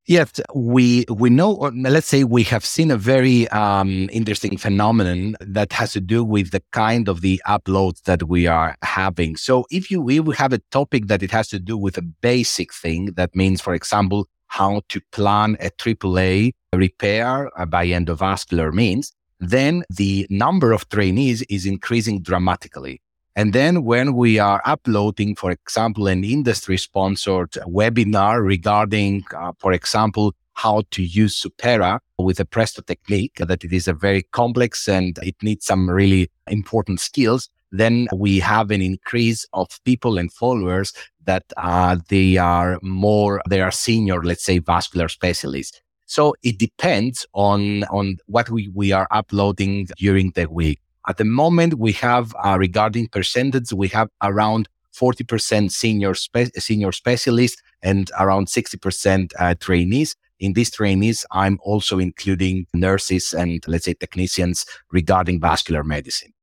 Yes, 0.08 0.42
we 0.56 1.06
we 1.10 1.30
know. 1.30 1.52
Let's 1.74 2.08
say 2.08 2.24
we 2.24 2.44
have 2.44 2.66
seen 2.66 2.90
a 2.90 2.98
very 2.98 3.48
um, 3.50 4.10
interesting 4.12 4.58
phenomenon 4.58 5.36
that 5.42 5.72
has 5.74 5.94
to 5.94 6.02
do 6.02 6.24
with 6.24 6.50
the 6.50 6.64
kind 6.72 7.08
of 7.08 7.22
the 7.22 7.40
uploads 7.48 8.02
that 8.04 8.24
we 8.28 8.48
are 8.48 8.76
having. 8.82 9.36
So, 9.36 9.66
if 9.70 9.92
you 9.92 10.02
we 10.02 10.20
have 10.36 10.54
a 10.54 10.62
topic 10.72 11.06
that 11.08 11.22
it 11.22 11.30
has 11.32 11.50
to 11.50 11.60
do 11.60 11.78
with 11.78 12.00
a 12.00 12.02
basic 12.02 12.74
thing, 12.74 13.14
that 13.16 13.36
means, 13.36 13.62
for 13.62 13.76
example, 13.76 14.28
how 14.48 14.82
to 14.90 15.02
plan 15.12 15.56
a 15.60 15.70
AAA 15.70 16.54
repair 16.74 17.52
by 17.68 17.86
endovascular 17.88 18.74
means, 18.74 19.14
then 19.40 19.84
the 19.90 20.26
number 20.32 20.72
of 20.72 20.90
trainees 20.90 21.44
is 21.44 21.68
increasing 21.68 22.24
dramatically. 22.24 23.02
And 23.36 23.54
then 23.54 23.84
when 23.84 24.14
we 24.14 24.40
are 24.40 24.62
uploading, 24.66 25.36
for 25.36 25.52
example, 25.52 26.08
an 26.08 26.24
industry 26.24 26.78
sponsored 26.78 27.52
webinar 27.66 28.46
regarding, 28.46 29.24
uh, 29.36 29.54
for 29.58 29.72
example, 29.72 30.36
how 30.54 30.84
to 30.92 31.02
use 31.02 31.42
Supera 31.42 32.00
with 32.20 32.40
a 32.40 32.46
Presto 32.46 32.82
technique, 32.82 33.36
that 33.38 33.64
it 33.64 33.72
is 33.72 33.88
a 33.88 33.94
very 33.94 34.24
complex 34.32 34.88
and 34.88 35.18
it 35.20 35.36
needs 35.42 35.66
some 35.66 35.90
really 35.90 36.30
important 36.48 37.00
skills, 37.00 37.50
then 37.72 38.10
we 38.14 38.38
have 38.40 38.70
an 38.70 38.82
increase 38.82 39.46
of 39.54 39.80
people 39.86 40.18
and 40.18 40.32
followers 40.34 40.92
that 41.24 41.46
uh, 41.56 41.96
they 42.10 42.36
are 42.36 42.80
more, 42.82 43.42
they 43.50 43.62
are 43.62 43.72
senior, 43.72 44.22
let's 44.24 44.44
say, 44.44 44.60
vascular 44.60 45.08
specialists. 45.08 45.82
So 46.06 46.36
it 46.44 46.60
depends 46.60 47.26
on, 47.34 47.86
on 47.86 48.18
what 48.26 48.50
we, 48.50 48.68
we 48.74 48.92
are 48.92 49.08
uploading 49.12 49.88
during 49.98 50.32
the 50.32 50.48
week. 50.48 50.81
At 51.08 51.18
the 51.18 51.26
moment, 51.26 51.76
we 51.76 51.94
have 51.94 52.36
uh, 52.44 52.58
regarding 52.60 53.08
percentage, 53.08 53.74
we 53.74 53.88
have 53.90 54.10
around 54.22 54.70
40% 54.94 55.72
senior, 55.72 56.14
spe- 56.14 56.56
senior 56.58 56.92
specialists 56.92 57.62
and 57.82 58.12
around 58.20 58.48
60% 58.48 59.32
uh, 59.40 59.56
trainees. 59.60 60.16
In 60.40 60.54
these 60.54 60.72
trainees, 60.72 61.26
I'm 61.32 61.60
also 61.64 62.00
including 62.00 62.66
nurses 62.74 63.34
and 63.34 63.64
let's 63.68 63.86
say 63.86 63.94
technicians 63.94 64.66
regarding 64.92 65.40
vascular 65.40 65.84
medicine. 65.84 66.34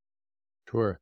Sure. 0.70 1.00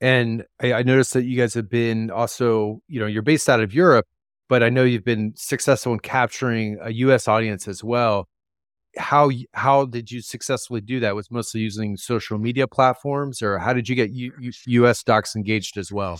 And 0.00 0.44
I, 0.60 0.72
I 0.72 0.82
noticed 0.82 1.12
that 1.12 1.24
you 1.24 1.36
guys 1.36 1.54
have 1.54 1.68
been 1.68 2.10
also, 2.10 2.82
you 2.88 3.00
know, 3.00 3.06
you're 3.06 3.22
based 3.22 3.48
out 3.48 3.60
of 3.60 3.72
Europe, 3.74 4.06
but 4.48 4.62
I 4.62 4.68
know 4.68 4.82
you've 4.82 5.04
been 5.04 5.32
successful 5.36 5.92
in 5.92 6.00
capturing 6.00 6.78
a 6.82 6.90
U.S. 6.92 7.28
audience 7.28 7.68
as 7.68 7.84
well. 7.84 8.28
How 8.96 9.30
how 9.54 9.86
did 9.86 10.10
you 10.10 10.20
successfully 10.20 10.80
do 10.80 11.00
that? 11.00 11.14
Was 11.14 11.30
mostly 11.30 11.60
using 11.60 11.96
social 11.96 12.38
media 12.38 12.66
platforms, 12.66 13.42
or 13.42 13.58
how 13.58 13.72
did 13.72 13.88
you 13.88 13.94
get 13.94 14.10
U, 14.10 14.52
U.S. 14.66 15.02
docs 15.02 15.34
engaged 15.34 15.78
as 15.78 15.90
well? 15.90 16.18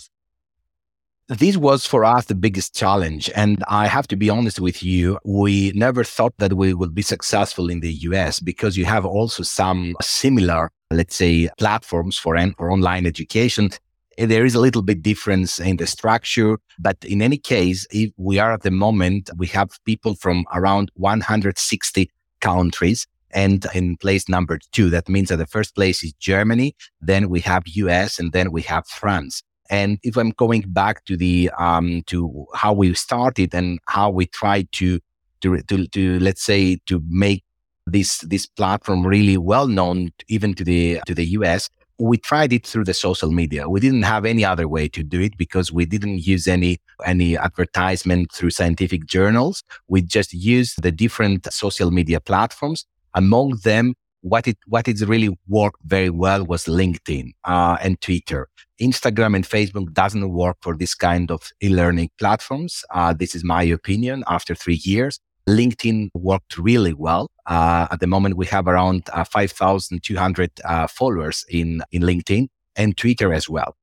this 1.29 1.57
was 1.57 1.85
for 1.85 2.03
us 2.03 2.25
the 2.25 2.35
biggest 2.35 2.75
challenge. 2.75 3.29
And 3.35 3.63
I 3.67 3.87
have 3.87 4.07
to 4.07 4.15
be 4.15 4.29
honest 4.29 4.59
with 4.59 4.83
you, 4.83 5.17
we 5.23 5.71
never 5.73 6.03
thought 6.03 6.33
that 6.37 6.53
we 6.53 6.73
would 6.73 6.93
be 6.93 7.01
successful 7.01 7.69
in 7.69 7.79
the 7.79 7.93
US 8.09 8.39
because 8.39 8.77
you 8.77 8.85
have 8.85 9.05
also 9.05 9.43
some 9.43 9.95
similar, 10.01 10.71
let's 10.91 11.15
say, 11.15 11.49
platforms 11.57 12.17
for, 12.17 12.37
for 12.57 12.71
online 12.71 13.05
education. 13.05 13.69
Eh, 14.17 14.25
there 14.25 14.45
is 14.45 14.55
a 14.55 14.59
little 14.59 14.81
bit 14.81 15.01
difference 15.01 15.59
in 15.59 15.77
the 15.77 15.87
structure, 15.87 16.57
but 16.77 16.97
in 17.05 17.21
any 17.21 17.37
case, 17.37 17.87
we 18.17 18.37
are 18.37 18.53
at 18.53 18.61
the 18.61 18.71
moment, 18.71 19.29
we 19.37 19.47
have 19.47 19.69
people 19.85 20.15
from 20.15 20.45
around 20.53 20.91
160 20.95 22.09
countries 22.43 23.07
and 23.31 23.65
in 23.73 23.97
place 23.97 24.29
number 24.29 24.59
two. 24.71 24.89
That 24.89 25.09
means 25.09 25.29
that 25.29 25.37
the 25.37 25.47
first 25.47 25.75
place 25.75 26.03
is 26.03 26.13
Germany, 26.13 26.75
then 27.01 27.29
we 27.29 27.39
have 27.41 27.63
US, 27.65 28.19
and 28.19 28.31
then 28.31 28.51
we 28.51 28.61
have 28.63 28.85
France. 28.87 29.41
And 29.69 29.97
if 30.03 30.17
I'm 30.17 30.31
going 30.31 30.65
back 30.67 31.05
to 31.05 31.17
the 31.17 31.49
um, 31.57 32.03
to 32.07 32.45
how 32.53 32.73
we 32.73 32.93
started 32.93 33.55
and 33.55 33.79
how 33.87 34.09
we 34.09 34.25
tried 34.27 34.67
to 34.73 34.99
to 35.41 35.61
to, 35.69 35.87
to 35.87 36.19
let's 36.19 36.43
say 36.43 36.77
to 36.85 37.01
make 37.07 37.43
this 37.87 38.19
this 38.19 38.45
platform 38.45 39.05
really 39.05 39.37
well 39.37 39.67
known 39.67 40.11
even 40.27 40.53
to 40.55 40.63
the 40.63 40.99
to 41.07 41.15
the 41.15 41.25
US, 41.39 41.69
we 41.99 42.17
tried 42.17 42.53
it 42.53 42.65
through 42.65 42.85
the 42.85 42.93
social 42.93 43.31
media. 43.31 43.69
We 43.69 43.79
didn't 43.79 44.03
have 44.03 44.25
any 44.25 44.43
other 44.43 44.67
way 44.67 44.87
to 44.89 45.03
do 45.03 45.21
it 45.21 45.37
because 45.37 45.71
we 45.71 45.85
didn't 45.85 46.19
use 46.19 46.47
any 46.47 46.79
any 47.05 47.37
advertisement 47.37 48.31
through 48.31 48.51
scientific 48.51 49.05
journals. 49.05 49.63
We 49.87 50.01
just 50.01 50.33
used 50.33 50.81
the 50.81 50.91
different 50.91 51.51
social 51.53 51.91
media 51.91 52.19
platforms. 52.19 52.85
Among 53.13 53.59
them, 53.63 53.93
what 54.21 54.47
it 54.47 54.57
what 54.67 54.87
it's 54.87 55.03
really 55.03 55.37
worked 55.47 55.81
very 55.83 56.09
well 56.09 56.45
was 56.45 56.65
LinkedIn 56.65 57.31
uh, 57.43 57.77
and 57.81 57.99
Twitter. 58.01 58.47
Instagram 58.81 59.35
and 59.35 59.45
Facebook 59.45 59.93
doesn't 59.93 60.31
work 60.31 60.57
for 60.61 60.75
this 60.75 60.95
kind 60.95 61.29
of 61.29 61.51
e-learning 61.61 62.09
platforms. 62.17 62.83
Uh, 62.93 63.13
this 63.13 63.35
is 63.35 63.43
my 63.43 63.63
opinion. 63.63 64.23
After 64.27 64.55
three 64.55 64.81
years, 64.83 65.19
LinkedIn 65.47 66.09
worked 66.13 66.57
really 66.57 66.93
well. 66.93 67.29
Uh, 67.45 67.87
at 67.91 67.99
the 67.99 68.07
moment, 68.07 68.37
we 68.37 68.45
have 68.47 68.67
around 68.67 69.09
uh, 69.11 69.23
5,200 69.23 70.51
uh, 70.63 70.87
followers 70.87 71.45
in 71.49 71.81
in 71.91 72.01
LinkedIn 72.01 72.47
and 72.75 72.97
Twitter 72.97 73.33
as 73.33 73.49
well. 73.49 73.75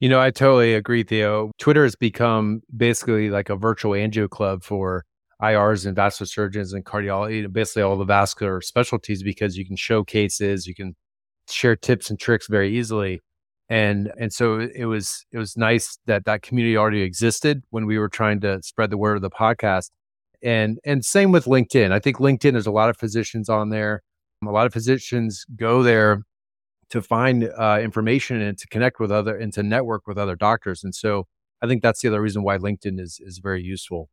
You 0.00 0.08
know, 0.08 0.20
I 0.20 0.30
totally 0.30 0.74
agree, 0.74 1.02
Theo. 1.02 1.50
Twitter 1.58 1.82
has 1.82 1.96
become 1.96 2.62
basically 2.76 3.30
like 3.30 3.50
a 3.50 3.56
virtual 3.56 3.92
angio 3.92 4.30
club 4.30 4.62
for 4.62 5.04
IRs 5.42 5.86
and 5.86 5.96
vascular 5.96 6.26
surgeons 6.26 6.72
and 6.72 6.84
cardiology, 6.84 7.52
basically 7.52 7.82
all 7.82 7.96
the 7.96 8.04
vascular 8.04 8.60
specialties, 8.60 9.24
because 9.24 9.56
you 9.56 9.66
can 9.66 9.74
show 9.74 10.04
cases, 10.04 10.68
you 10.68 10.74
can 10.74 10.94
share 11.50 11.74
tips 11.74 12.10
and 12.10 12.18
tricks 12.20 12.46
very 12.46 12.76
easily. 12.76 13.20
And 13.68 14.12
and 14.18 14.32
so 14.32 14.60
it 14.60 14.86
was 14.86 15.26
it 15.32 15.38
was 15.38 15.56
nice 15.56 15.98
that 16.06 16.24
that 16.24 16.42
community 16.42 16.76
already 16.76 17.02
existed 17.02 17.62
when 17.70 17.84
we 17.84 17.98
were 17.98 18.08
trying 18.08 18.40
to 18.40 18.62
spread 18.62 18.90
the 18.90 18.96
word 18.96 19.16
of 19.16 19.22
the 19.22 19.30
podcast. 19.30 19.90
And 20.42 20.78
and 20.84 21.04
same 21.04 21.32
with 21.32 21.46
LinkedIn. 21.46 21.90
I 21.90 21.98
think 21.98 22.18
LinkedIn 22.18 22.52
there's 22.52 22.66
a 22.66 22.72
lot 22.72 22.90
of 22.90 22.96
physicians 22.96 23.48
on 23.48 23.70
there. 23.70 24.02
A 24.46 24.50
lot 24.50 24.66
of 24.66 24.72
physicians 24.72 25.44
go 25.56 25.82
there 25.82 26.22
to 26.90 27.02
find 27.02 27.50
uh, 27.58 27.80
information 27.82 28.40
and 28.40 28.56
to 28.56 28.66
connect 28.68 29.00
with 29.00 29.10
other 29.10 29.36
and 29.36 29.52
to 29.54 29.62
network 29.62 30.06
with 30.06 30.16
other 30.16 30.36
doctors. 30.36 30.84
And 30.84 30.94
so 30.94 31.26
I 31.60 31.66
think 31.66 31.82
that's 31.82 32.00
the 32.00 32.08
other 32.08 32.22
reason 32.22 32.42
why 32.42 32.58
LinkedIn 32.58 33.00
is 33.00 33.20
is 33.20 33.38
very 33.38 33.62
useful. 33.62 34.08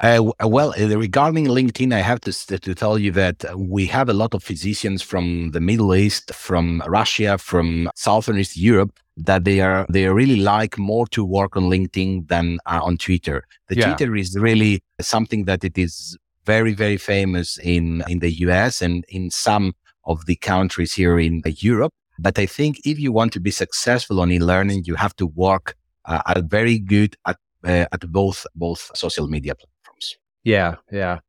Uh, 0.00 0.32
well, 0.42 0.74
uh, 0.76 0.98
regarding 0.98 1.46
LinkedIn, 1.46 1.94
I 1.94 2.00
have 2.00 2.20
to, 2.22 2.32
to 2.32 2.74
tell 2.74 2.98
you 2.98 3.12
that 3.12 3.44
we 3.56 3.86
have 3.86 4.08
a 4.08 4.12
lot 4.12 4.34
of 4.34 4.42
physicians 4.42 5.02
from 5.02 5.52
the 5.52 5.60
Middle 5.60 5.94
East, 5.94 6.34
from 6.34 6.82
Russia, 6.88 7.38
from 7.38 7.88
Southern 7.94 8.38
East 8.38 8.56
Europe 8.56 8.98
that 9.16 9.44
they 9.44 9.60
are 9.60 9.86
they 9.88 10.06
really 10.08 10.36
like 10.36 10.78
more 10.78 11.06
to 11.08 11.24
work 11.24 11.56
on 11.56 11.64
LinkedIn 11.64 12.28
than 12.28 12.58
uh, 12.66 12.80
on 12.82 12.96
Twitter. 12.96 13.44
The 13.68 13.76
yeah. 13.76 13.86
Twitter 13.86 14.16
is 14.16 14.36
really 14.38 14.82
something 15.00 15.44
that 15.44 15.64
it 15.64 15.78
is 15.78 16.16
very 16.44 16.74
very 16.74 16.96
famous 16.96 17.58
in 17.58 18.02
in 18.08 18.18
the 18.18 18.30
US 18.46 18.82
and 18.82 19.04
in 19.08 19.30
some 19.30 19.74
of 20.04 20.26
the 20.26 20.36
countries 20.36 20.92
here 20.92 21.18
in 21.18 21.42
Europe. 21.44 21.92
But 22.18 22.38
I 22.38 22.46
think 22.46 22.80
if 22.84 22.98
you 22.98 23.12
want 23.12 23.32
to 23.32 23.40
be 23.40 23.50
successful 23.50 24.20
on 24.20 24.30
e-learning, 24.30 24.84
you 24.84 24.94
have 24.94 25.16
to 25.16 25.26
work 25.26 25.76
uh, 26.04 26.22
at 26.26 26.44
very 26.44 26.78
good 26.78 27.16
at 27.26 27.38
uh, 27.64 27.86
at 27.92 28.12
both 28.12 28.46
both 28.54 28.90
social 28.94 29.26
media 29.28 29.54
platforms. 29.54 30.16
Yeah, 30.44 30.76
yeah. 30.92 31.20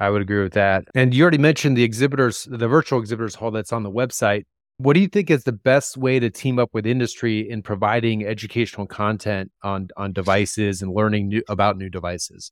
I 0.00 0.10
would 0.10 0.22
agree 0.22 0.42
with 0.42 0.54
that. 0.54 0.84
And 0.94 1.14
you 1.14 1.22
already 1.22 1.38
mentioned 1.38 1.76
the 1.76 1.84
exhibitors, 1.84 2.48
the 2.50 2.66
virtual 2.66 2.98
exhibitors 2.98 3.36
hall 3.36 3.52
that's 3.52 3.72
on 3.72 3.84
the 3.84 3.90
website. 3.90 4.44
What 4.78 4.94
do 4.94 5.00
you 5.00 5.08
think 5.08 5.30
is 5.30 5.44
the 5.44 5.52
best 5.52 5.96
way 5.96 6.18
to 6.18 6.30
team 6.30 6.58
up 6.58 6.70
with 6.72 6.84
industry 6.84 7.48
in 7.48 7.62
providing 7.62 8.26
educational 8.26 8.86
content 8.86 9.52
on 9.62 9.88
on 9.96 10.12
devices 10.12 10.82
and 10.82 10.92
learning 10.92 11.28
new, 11.28 11.42
about 11.48 11.78
new 11.78 11.88
devices? 11.88 12.50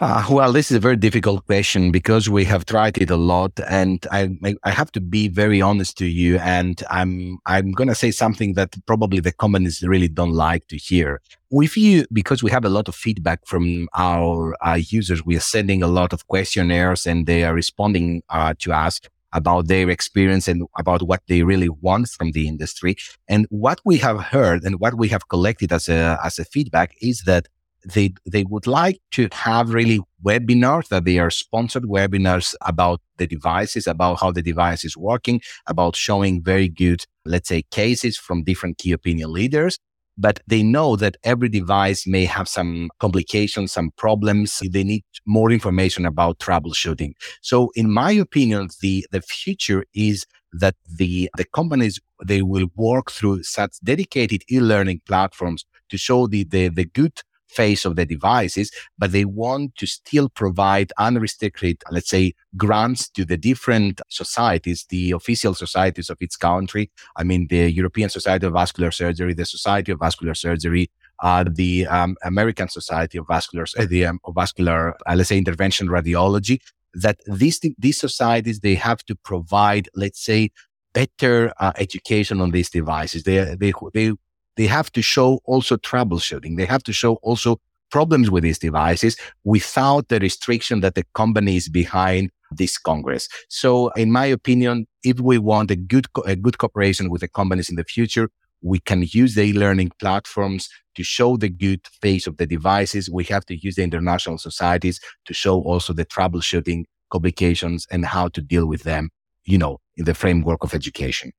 Uh, 0.00 0.26
well, 0.28 0.52
this 0.52 0.72
is 0.72 0.76
a 0.76 0.80
very 0.80 0.96
difficult 0.96 1.46
question 1.46 1.92
because 1.92 2.28
we 2.28 2.44
have 2.44 2.64
tried 2.66 2.98
it 2.98 3.10
a 3.10 3.16
lot, 3.16 3.52
and 3.68 4.04
I 4.10 4.36
I 4.64 4.70
have 4.70 4.90
to 4.92 5.00
be 5.00 5.28
very 5.28 5.60
honest 5.60 5.96
to 5.98 6.06
you, 6.06 6.38
and 6.38 6.82
I'm 6.90 7.38
I'm 7.46 7.72
gonna 7.72 7.94
say 7.94 8.10
something 8.10 8.54
that 8.54 8.74
probably 8.86 9.20
the 9.20 9.32
companies 9.32 9.82
really 9.82 10.08
don't 10.08 10.32
like 10.32 10.66
to 10.68 10.76
hear. 10.76 11.20
With 11.50 11.76
you, 11.76 12.06
because 12.12 12.42
we 12.42 12.50
have 12.50 12.64
a 12.64 12.68
lot 12.68 12.88
of 12.88 12.96
feedback 12.96 13.46
from 13.46 13.88
our, 13.94 14.56
our 14.60 14.78
users, 14.78 15.24
we 15.24 15.36
are 15.36 15.40
sending 15.54 15.84
a 15.84 15.86
lot 15.86 16.12
of 16.12 16.26
questionnaires, 16.26 17.06
and 17.06 17.26
they 17.26 17.44
are 17.44 17.54
responding 17.54 18.22
uh, 18.28 18.54
to 18.60 18.72
us 18.72 19.00
about 19.34 19.68
their 19.68 19.90
experience 19.90 20.48
and 20.48 20.62
about 20.78 21.02
what 21.02 21.20
they 21.28 21.42
really 21.42 21.68
want 21.68 22.08
from 22.08 22.32
the 22.32 22.48
industry. 22.48 22.96
And 23.28 23.46
what 23.50 23.80
we 23.84 23.98
have 23.98 24.20
heard 24.20 24.64
and 24.64 24.80
what 24.80 24.94
we 24.96 25.08
have 25.08 25.28
collected 25.28 25.72
as 25.72 25.88
a 25.88 26.18
as 26.24 26.38
a 26.38 26.44
feedback 26.44 26.92
is 27.02 27.22
that 27.26 27.48
they 27.84 28.14
they 28.30 28.44
would 28.44 28.66
like 28.66 28.98
to 29.10 29.28
have 29.32 29.74
really 29.74 30.00
webinars 30.24 30.88
that 30.88 31.04
they 31.04 31.18
are 31.18 31.30
sponsored 31.30 31.84
webinars 31.84 32.54
about 32.62 33.00
the 33.18 33.26
devices 33.26 33.86
about 33.86 34.20
how 34.20 34.30
the 34.32 34.42
device 34.42 34.84
is 34.84 34.96
working 34.96 35.40
about 35.66 35.94
showing 35.94 36.42
very 36.42 36.68
good 36.68 37.04
let's 37.26 37.48
say 37.48 37.62
cases 37.70 38.16
from 38.16 38.42
different 38.42 38.78
key 38.78 38.92
opinion 38.92 39.30
leaders 39.32 39.78
but 40.16 40.40
they 40.46 40.62
know 40.62 40.96
that 40.96 41.16
every 41.24 41.48
device 41.48 42.06
may 42.06 42.24
have 42.24 42.48
some 42.48 42.90
complications 43.00 43.72
some 43.72 43.90
problems. 43.96 44.62
They 44.70 44.84
need 44.84 45.04
more 45.26 45.50
information 45.50 46.06
about 46.06 46.38
troubleshooting. 46.38 47.12
So 47.42 47.70
in 47.74 47.90
my 47.90 48.12
opinion 48.12 48.68
the 48.80 49.06
the 49.10 49.22
future 49.22 49.84
is 49.94 50.26
that 50.52 50.76
the 50.88 51.30
the 51.36 51.44
companies 51.44 52.00
they 52.24 52.42
will 52.42 52.68
work 52.76 53.10
through 53.10 53.42
such 53.42 53.72
dedicated 53.82 54.42
e-learning 54.50 55.00
platforms 55.06 55.64
to 55.90 55.98
show 55.98 56.26
the 56.26 56.44
the, 56.44 56.68
the 56.68 56.84
good 56.84 57.20
face 57.54 57.84
of 57.84 57.96
the 57.96 58.06
devices, 58.06 58.70
but 58.98 59.12
they 59.12 59.24
want 59.24 59.76
to 59.76 59.86
still 59.86 60.28
provide 60.28 60.92
unrestricted, 60.98 61.82
let's 61.90 62.10
say, 62.10 62.34
grants 62.56 63.08
to 63.10 63.24
the 63.24 63.36
different 63.36 64.00
societies, 64.08 64.86
the 64.88 65.12
official 65.12 65.54
societies 65.54 66.10
of 66.10 66.18
each 66.20 66.38
country. 66.38 66.90
I 67.16 67.22
mean, 67.24 67.46
the 67.48 67.72
European 67.72 68.08
Society 68.10 68.46
of 68.46 68.52
Vascular 68.52 68.90
Surgery, 68.90 69.34
the 69.34 69.46
Society 69.46 69.92
of 69.92 69.98
Vascular 70.00 70.34
Surgery, 70.34 70.90
uh, 71.22 71.44
the 71.48 71.86
um, 71.86 72.16
American 72.24 72.68
Society 72.68 73.18
of 73.18 73.26
Vascular, 73.28 73.66
uh, 73.78 73.86
the 73.86 74.06
um, 74.06 74.18
Vascular, 74.28 74.94
uh, 75.06 75.14
let's 75.14 75.28
say, 75.28 75.38
intervention 75.38 75.88
radiology. 75.88 76.60
That 76.94 77.18
these 77.26 77.60
these 77.76 77.98
societies 77.98 78.60
they 78.60 78.76
have 78.76 79.04
to 79.06 79.16
provide, 79.16 79.88
let's 79.96 80.24
say, 80.24 80.50
better 80.92 81.52
uh, 81.58 81.72
education 81.76 82.40
on 82.40 82.52
these 82.52 82.70
devices. 82.70 83.24
They, 83.24 83.56
they, 83.56 83.72
they, 83.92 84.12
they 84.56 84.66
have 84.66 84.90
to 84.92 85.02
show 85.02 85.40
also 85.44 85.76
troubleshooting. 85.76 86.56
They 86.56 86.66
have 86.66 86.82
to 86.84 86.92
show 86.92 87.14
also 87.16 87.60
problems 87.90 88.30
with 88.30 88.42
these 88.42 88.58
devices 88.58 89.16
without 89.44 90.08
the 90.08 90.18
restriction 90.18 90.80
that 90.80 90.94
the 90.94 91.04
company 91.14 91.56
is 91.56 91.68
behind 91.68 92.30
this 92.50 92.78
Congress. 92.78 93.28
So 93.48 93.88
in 93.90 94.10
my 94.10 94.26
opinion, 94.26 94.86
if 95.04 95.20
we 95.20 95.38
want 95.38 95.70
a 95.70 95.76
good, 95.76 96.12
co- 96.12 96.22
a 96.22 96.36
good 96.36 96.58
cooperation 96.58 97.10
with 97.10 97.20
the 97.20 97.28
companies 97.28 97.68
in 97.68 97.76
the 97.76 97.84
future, 97.84 98.30
we 98.62 98.80
can 98.80 99.04
use 99.08 99.34
the 99.34 99.42
e-learning 99.42 99.92
platforms 100.00 100.68
to 100.96 101.02
show 101.02 101.36
the 101.36 101.48
good 101.48 101.86
face 102.00 102.26
of 102.26 102.38
the 102.38 102.46
devices. 102.46 103.10
We 103.10 103.24
have 103.24 103.44
to 103.46 103.56
use 103.56 103.74
the 103.76 103.82
international 103.82 104.38
societies 104.38 105.00
to 105.26 105.34
show 105.34 105.60
also 105.60 105.92
the 105.92 106.06
troubleshooting 106.06 106.84
complications 107.10 107.86
and 107.90 108.06
how 108.06 108.28
to 108.28 108.40
deal 108.40 108.66
with 108.66 108.84
them, 108.84 109.10
you 109.44 109.58
know, 109.58 109.80
in 109.96 110.04
the 110.04 110.14
framework 110.14 110.64
of 110.64 110.74
education. 110.74 111.32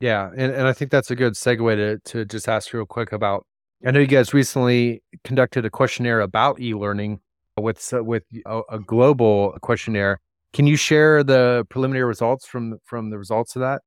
Yeah. 0.00 0.30
And, 0.36 0.52
and 0.52 0.66
I 0.66 0.72
think 0.72 0.90
that's 0.90 1.10
a 1.10 1.16
good 1.16 1.34
segue 1.34 1.76
to, 1.76 1.98
to 2.12 2.24
just 2.24 2.48
ask 2.48 2.72
real 2.72 2.86
quick 2.86 3.12
about, 3.12 3.46
I 3.84 3.90
know 3.90 4.00
you 4.00 4.06
guys 4.06 4.32
recently 4.32 5.02
conducted 5.24 5.64
a 5.64 5.70
questionnaire 5.70 6.20
about 6.20 6.60
e-learning 6.60 7.20
with, 7.58 7.92
with 7.92 8.24
a, 8.46 8.60
a 8.70 8.78
global 8.78 9.56
questionnaire. 9.62 10.20
Can 10.52 10.66
you 10.66 10.76
share 10.76 11.22
the 11.24 11.66
preliminary 11.68 12.06
results 12.06 12.46
from, 12.46 12.78
from 12.84 13.10
the 13.10 13.18
results 13.18 13.56
of 13.56 13.60
that? 13.60 13.82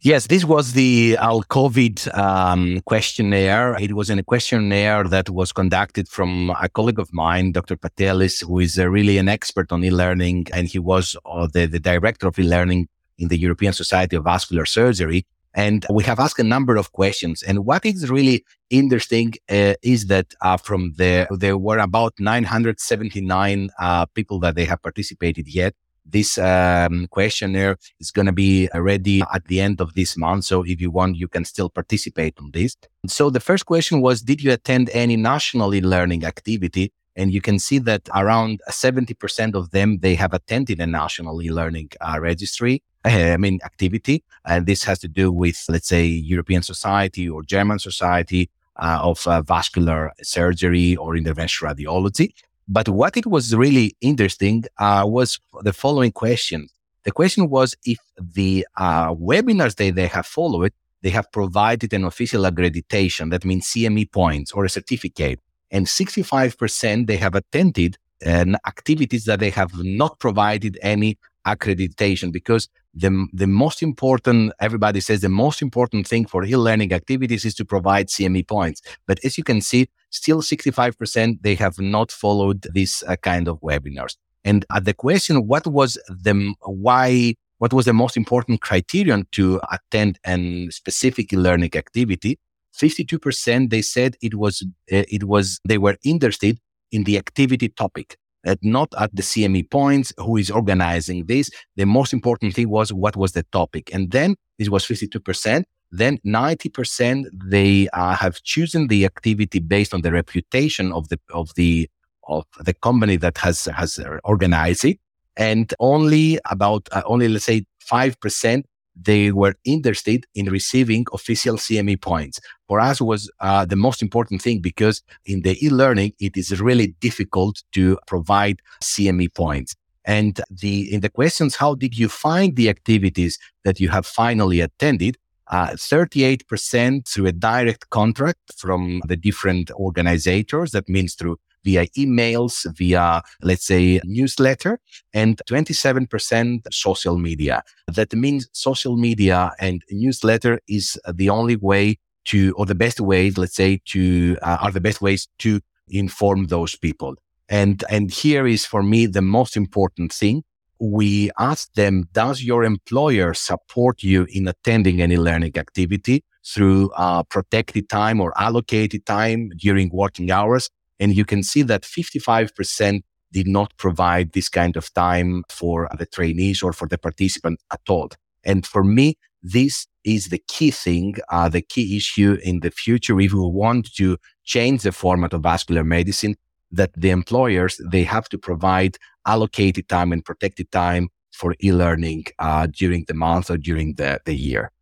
Yes, 0.00 0.26
this 0.26 0.44
was 0.44 0.74
the 0.74 1.16
Al 1.18 1.42
COVID 1.42 2.16
um, 2.16 2.82
questionnaire. 2.84 3.76
It 3.80 3.94
was 3.94 4.10
a 4.10 4.22
questionnaire 4.22 5.04
that 5.04 5.30
was 5.30 5.52
conducted 5.52 6.06
from 6.06 6.50
a 6.60 6.68
colleague 6.68 6.98
of 6.98 7.12
mine, 7.14 7.52
Dr. 7.52 7.76
Patelis, 7.76 8.46
who 8.46 8.58
is 8.58 8.78
uh, 8.78 8.88
really 8.88 9.16
an 9.16 9.28
expert 9.28 9.72
on 9.72 9.82
e-learning, 9.82 10.48
and 10.52 10.68
he 10.68 10.78
was 10.78 11.16
uh, 11.24 11.48
the, 11.52 11.66
the 11.66 11.80
director 11.80 12.28
of 12.28 12.38
e-learning 12.38 12.88
in 13.18 13.28
the 13.28 13.38
European 13.38 13.72
Society 13.72 14.16
of 14.16 14.24
Vascular 14.24 14.66
Surgery. 14.66 15.26
And 15.54 15.86
we 15.90 16.04
have 16.04 16.20
asked 16.20 16.38
a 16.38 16.44
number 16.44 16.76
of 16.76 16.92
questions. 16.92 17.42
And 17.42 17.64
what 17.64 17.86
is 17.86 18.10
really 18.10 18.44
interesting 18.68 19.32
uh, 19.48 19.74
is 19.82 20.06
that 20.08 20.34
uh, 20.42 20.58
from 20.58 20.92
the 20.98 21.26
there 21.30 21.56
were 21.56 21.78
about 21.78 22.12
979 22.18 23.70
uh, 23.78 24.04
people 24.06 24.38
that 24.40 24.54
they 24.54 24.66
have 24.66 24.82
participated 24.82 25.48
yet 25.48 25.74
this 26.08 26.38
um, 26.38 27.08
questionnaire 27.08 27.76
is 28.00 28.10
going 28.10 28.26
to 28.26 28.32
be 28.32 28.68
ready 28.74 29.22
at 29.34 29.44
the 29.46 29.60
end 29.60 29.80
of 29.80 29.94
this 29.94 30.16
month. 30.16 30.44
So 30.44 30.62
if 30.62 30.80
you 30.80 30.90
want, 30.90 31.16
you 31.16 31.28
can 31.28 31.44
still 31.44 31.68
participate 31.68 32.34
on 32.38 32.50
this. 32.52 32.76
So 33.06 33.30
the 33.30 33.40
first 33.40 33.66
question 33.66 34.00
was, 34.00 34.22
did 34.22 34.42
you 34.42 34.52
attend 34.52 34.90
any 34.92 35.16
national 35.16 35.74
e-learning 35.74 36.24
activity? 36.24 36.92
And 37.16 37.32
you 37.32 37.40
can 37.40 37.58
see 37.58 37.78
that 37.78 38.08
around 38.14 38.60
70% 38.70 39.54
of 39.54 39.70
them, 39.70 39.98
they 40.00 40.14
have 40.14 40.34
attended 40.34 40.80
a 40.80 40.86
national 40.86 41.42
e-learning 41.42 41.90
uh, 42.00 42.18
registry. 42.20 42.82
I 43.04 43.36
mean, 43.36 43.60
activity. 43.64 44.22
And 44.44 44.66
this 44.66 44.84
has 44.84 44.98
to 45.00 45.08
do 45.08 45.32
with, 45.32 45.64
let's 45.68 45.88
say, 45.88 46.04
European 46.04 46.62
Society 46.62 47.28
or 47.28 47.42
German 47.42 47.78
Society 47.78 48.50
uh, 48.76 48.98
of 49.02 49.26
uh, 49.26 49.42
Vascular 49.42 50.12
Surgery 50.22 50.96
or 50.96 51.14
Interventional 51.14 51.74
Radiology. 51.74 52.32
But 52.68 52.88
what 52.88 53.16
it 53.16 53.26
was 53.26 53.54
really 53.54 53.96
interesting 54.00 54.64
uh, 54.78 55.04
was 55.06 55.38
the 55.62 55.72
following 55.72 56.12
question. 56.12 56.68
The 57.04 57.12
question 57.12 57.48
was 57.48 57.76
if 57.84 57.98
the 58.18 58.66
uh, 58.76 59.14
webinars 59.14 59.76
that 59.76 59.94
they 59.94 60.08
have 60.08 60.26
followed, 60.26 60.72
they 61.02 61.10
have 61.10 61.30
provided 61.30 61.92
an 61.92 62.04
official 62.04 62.42
accreditation. 62.42 63.30
That 63.30 63.44
means 63.44 63.66
CME 63.66 64.10
points 64.10 64.50
or 64.50 64.64
a 64.64 64.68
certificate. 64.68 65.38
And 65.70 65.86
65% 65.86 67.06
they 67.06 67.16
have 67.16 67.34
attended 67.34 67.98
and 68.22 68.56
activities 68.66 69.24
that 69.26 69.40
they 69.40 69.50
have 69.50 69.72
not 69.76 70.18
provided 70.18 70.78
any 70.82 71.18
accreditation 71.46 72.32
because 72.32 72.68
the, 72.94 73.26
the 73.32 73.46
most 73.46 73.82
important, 73.82 74.52
everybody 74.58 75.00
says 75.00 75.20
the 75.20 75.28
most 75.28 75.62
important 75.62 76.06
thing 76.06 76.26
for 76.26 76.44
e-learning 76.44 76.92
activities 76.92 77.44
is 77.44 77.54
to 77.54 77.64
provide 77.64 78.08
CME 78.08 78.48
points. 78.48 78.80
But 79.06 79.20
as 79.24 79.36
you 79.36 79.44
can 79.44 79.60
see, 79.60 79.88
still 80.10 80.40
65%, 80.40 81.42
they 81.42 81.54
have 81.54 81.78
not 81.78 82.10
followed 82.10 82.66
this 82.72 83.02
uh, 83.06 83.16
kind 83.16 83.48
of 83.48 83.60
webinars. 83.60 84.16
And 84.44 84.64
at 84.74 84.84
the 84.84 84.94
question, 84.94 85.46
what 85.46 85.66
was 85.66 85.98
the, 86.08 86.54
why, 86.62 87.34
what 87.58 87.72
was 87.72 87.84
the 87.84 87.92
most 87.92 88.16
important 88.16 88.60
criterion 88.60 89.26
to 89.32 89.60
attend 89.70 90.18
a 90.26 90.70
specific 90.70 91.32
e 91.32 91.36
learning 91.36 91.76
activity? 91.76 92.38
52% 92.80 93.70
they 93.70 93.82
said 93.82 94.16
it 94.22 94.34
was, 94.34 94.62
uh, 94.92 95.04
it 95.08 95.24
was, 95.24 95.60
they 95.66 95.78
were 95.78 95.96
interested 96.04 96.58
in 96.92 97.04
the 97.04 97.18
activity 97.18 97.68
topic 97.68 98.16
uh, 98.46 98.54
not 98.62 98.94
at 98.98 99.14
the 99.14 99.22
CME 99.22 99.70
points, 99.70 100.12
who 100.18 100.36
is 100.36 100.50
organizing 100.50 101.26
this. 101.26 101.50
The 101.76 101.84
most 101.84 102.12
important 102.12 102.54
thing 102.54 102.68
was 102.68 102.92
what 102.92 103.16
was 103.16 103.32
the 103.32 103.42
topic. 103.44 103.92
And 103.92 104.10
then 104.12 104.36
this 104.58 104.68
was 104.68 104.84
52%. 104.86 105.64
Then 105.90 106.18
90% 106.26 107.26
they 107.44 107.88
uh, 107.92 108.14
have 108.16 108.42
chosen 108.42 108.88
the 108.88 109.04
activity 109.04 109.58
based 109.58 109.94
on 109.94 110.02
the 110.02 110.12
reputation 110.12 110.92
of 110.92 111.08
the, 111.08 111.18
of 111.32 111.54
the, 111.54 111.88
of 112.28 112.44
the 112.60 112.74
company 112.74 113.16
that 113.16 113.38
has, 113.38 113.64
has 113.64 113.98
organized 114.24 114.84
it. 114.84 114.98
And 115.36 115.72
only 115.80 116.38
about, 116.50 116.88
uh, 116.92 117.02
only 117.04 117.28
let's 117.28 117.44
say 117.44 117.64
5% 117.90 118.64
they 119.00 119.30
were 119.30 119.54
interested 119.64 120.26
in 120.34 120.46
receiving 120.46 121.04
official 121.12 121.56
CME 121.56 122.00
points. 122.00 122.40
For 122.66 122.80
us 122.80 123.00
was 123.00 123.30
uh, 123.40 123.64
the 123.64 123.76
most 123.76 124.02
important 124.02 124.42
thing 124.42 124.60
because 124.60 125.02
in 125.24 125.42
the 125.42 125.56
e-learning, 125.64 126.12
it 126.18 126.36
is 126.36 126.60
really 126.60 126.94
difficult 127.00 127.62
to 127.72 127.98
provide 128.06 128.60
CME 128.82 129.34
points. 129.34 129.74
And 130.04 130.40
the, 130.50 130.92
in 130.92 131.00
the 131.00 131.08
questions, 131.08 131.56
how 131.56 131.74
did 131.74 131.98
you 131.98 132.08
find 132.08 132.56
the 132.56 132.68
activities 132.68 133.38
that 133.64 133.80
you 133.80 133.88
have 133.88 134.06
finally 134.06 134.60
attended? 134.60 135.18
Uh, 135.48 135.68
38% 135.68 137.06
through 137.06 137.26
a 137.26 137.32
direct 137.32 137.90
contract 137.90 138.52
from 138.56 139.00
the 139.06 139.16
different 139.16 139.70
organizers. 139.76 140.72
That 140.72 140.88
means 140.88 141.14
through 141.14 141.38
via 141.66 141.84
emails, 141.98 142.54
via, 142.76 143.22
let's 143.42 143.66
say, 143.66 144.00
newsletter, 144.04 144.78
and 145.12 145.42
27% 145.50 146.60
social 146.70 147.18
media. 147.18 147.56
That 147.98 148.12
means 148.14 148.48
social 148.52 148.96
media 148.96 149.50
and 149.58 149.82
newsletter 149.90 150.60
is 150.68 150.96
the 151.12 151.28
only 151.28 151.56
way 151.56 151.98
to, 152.26 152.54
or 152.56 152.66
the 152.66 152.80
best 152.84 153.00
ways, 153.00 153.36
let's 153.36 153.56
say, 153.56 153.80
to, 153.92 154.36
uh, 154.42 154.58
are 154.62 154.70
the 154.70 154.80
best 154.80 155.00
ways 155.00 155.28
to 155.40 155.60
inform 155.88 156.46
those 156.46 156.76
people. 156.76 157.14
And, 157.48 157.82
and 157.90 158.10
here 158.10 158.46
is 158.46 158.64
for 158.64 158.82
me 158.82 159.06
the 159.06 159.22
most 159.22 159.56
important 159.56 160.12
thing. 160.12 160.44
We 160.78 161.30
ask 161.38 161.72
them, 161.74 162.04
does 162.12 162.42
your 162.42 162.62
employer 162.64 163.34
support 163.34 164.02
you 164.02 164.26
in 164.30 164.46
attending 164.46 165.00
any 165.00 165.16
learning 165.16 165.56
activity 165.56 166.22
through 166.46 166.90
uh, 166.96 167.22
protected 167.24 167.88
time 167.88 168.20
or 168.20 168.32
allocated 168.38 169.04
time 169.06 169.50
during 169.56 169.90
working 169.92 170.30
hours? 170.30 170.68
And 170.98 171.14
you 171.14 171.24
can 171.24 171.42
see 171.42 171.62
that 171.62 171.82
55% 171.82 173.02
did 173.32 173.46
not 173.46 173.76
provide 173.76 174.32
this 174.32 174.48
kind 174.48 174.76
of 174.76 174.92
time 174.94 175.44
for 175.50 175.88
the 175.98 176.06
trainees 176.06 176.62
or 176.62 176.72
for 176.72 176.88
the 176.88 176.98
participant 176.98 177.60
at 177.72 177.80
all. 177.88 178.10
And 178.44 178.64
for 178.64 178.84
me, 178.84 179.18
this 179.42 179.86
is 180.04 180.28
the 180.28 180.42
key 180.48 180.70
thing, 180.70 181.16
uh, 181.30 181.48
the 181.48 181.60
key 181.60 181.96
issue 181.96 182.38
in 182.42 182.60
the 182.60 182.70
future. 182.70 183.20
If 183.20 183.32
we 183.32 183.40
want 183.40 183.92
to 183.94 184.16
change 184.44 184.82
the 184.82 184.92
format 184.92 185.32
of 185.32 185.42
vascular 185.42 185.84
medicine, 185.84 186.36
that 186.72 186.92
the 186.96 187.10
employers, 187.10 187.80
they 187.90 188.04
have 188.04 188.28
to 188.28 188.38
provide 188.38 188.98
allocated 189.26 189.88
time 189.88 190.12
and 190.12 190.24
protected 190.24 190.70
time 190.72 191.08
for 191.32 191.54
e-learning 191.62 192.24
uh, 192.38 192.66
during 192.66 193.04
the 193.06 193.14
month 193.14 193.50
or 193.50 193.56
during 193.56 193.94
the, 193.94 194.20
the 194.24 194.34
year. 194.34 194.72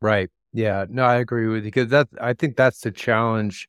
Right. 0.00 0.30
Yeah. 0.52 0.86
No, 0.88 1.04
I 1.04 1.16
agree 1.16 1.46
with 1.46 1.64
you 1.64 1.70
because 1.70 1.90
that 1.90 2.08
I 2.20 2.32
think 2.32 2.56
that's 2.56 2.80
the 2.80 2.90
challenge 2.90 3.68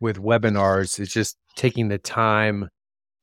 with 0.00 0.18
webinars 0.18 0.98
is 0.98 1.12
just 1.12 1.36
taking 1.56 1.88
the 1.88 1.98
time 1.98 2.68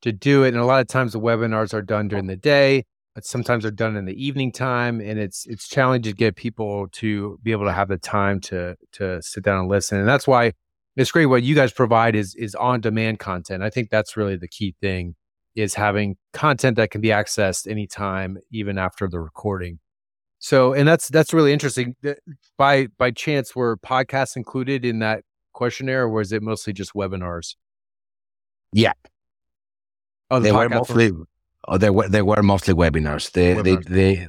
to 0.01 0.12
do 0.12 0.43
it. 0.43 0.49
And 0.49 0.57
a 0.57 0.65
lot 0.65 0.81
of 0.81 0.88
times 0.88 1.13
the 1.13 1.19
webinars 1.19 1.73
are 1.73 1.81
done 1.81 2.07
during 2.07 2.27
the 2.27 2.38
day, 2.38 2.84
but 3.13 3.25
sometimes 3.25 3.63
they're 3.63 3.71
done 3.71 3.95
in 3.95 4.05
the 4.05 4.25
evening 4.25 4.51
time. 4.51 4.99
And 4.99 5.19
it's 5.19 5.45
it's 5.45 5.67
challenging 5.67 6.13
to 6.13 6.17
get 6.17 6.36
people 6.36 6.88
to 6.93 7.39
be 7.43 7.51
able 7.51 7.65
to 7.65 7.73
have 7.73 7.88
the 7.88 7.97
time 7.97 8.39
to 8.41 8.75
to 8.93 9.21
sit 9.21 9.43
down 9.43 9.60
and 9.60 9.69
listen. 9.69 9.99
And 9.99 10.07
that's 10.07 10.27
why 10.27 10.53
it's 10.95 11.12
great 11.12 11.27
what 11.27 11.43
you 11.43 11.55
guys 11.55 11.71
provide 11.71 12.15
is 12.15 12.36
is 12.36 12.55
on 12.55 12.81
demand 12.81 13.19
content. 13.19 13.63
I 13.63 13.69
think 13.69 13.89
that's 13.89 14.17
really 14.17 14.38
the 14.38 14.47
key 14.47 14.75
thing 14.81 15.15
is 15.55 15.73
having 15.73 16.15
content 16.34 16.77
that 16.77 16.91
can 16.91 17.01
be 17.01 17.10
accessed 17.10 17.69
anytime, 17.69 18.38
even 18.51 18.77
after 18.77 19.07
the 19.07 19.19
recording. 19.19 19.79
So, 20.39 20.73
and 20.73 20.88
that's 20.88 21.07
that's 21.10 21.34
really 21.34 21.53
interesting. 21.53 21.95
By 22.57 22.88
by 22.97 23.12
chance, 23.12 23.55
were 23.55 23.77
podcasts 23.77 24.36
included 24.36 24.86
in 24.86 24.99
that 24.99 25.23
questionnaire, 25.62 26.04
or 26.06 26.10
was 26.10 26.32
it 26.32 26.41
mostly 26.52 26.74
just 26.82 26.91
webinars? 27.02 27.47
Yeah. 28.74 28.93
Oh, 30.32 30.39
the 30.39 30.45
they 30.45 30.52
were 30.52 30.69
mostly. 30.69 31.12
Oh, 31.67 31.78
they 31.78 31.91
were 31.97 32.08
they 32.15 32.24
were 32.32 32.43
mostly 32.54 32.74
webinars. 32.84 33.26
They 33.38 33.54
webinars. 33.54 33.86
they 33.89 34.15
they 34.15 34.28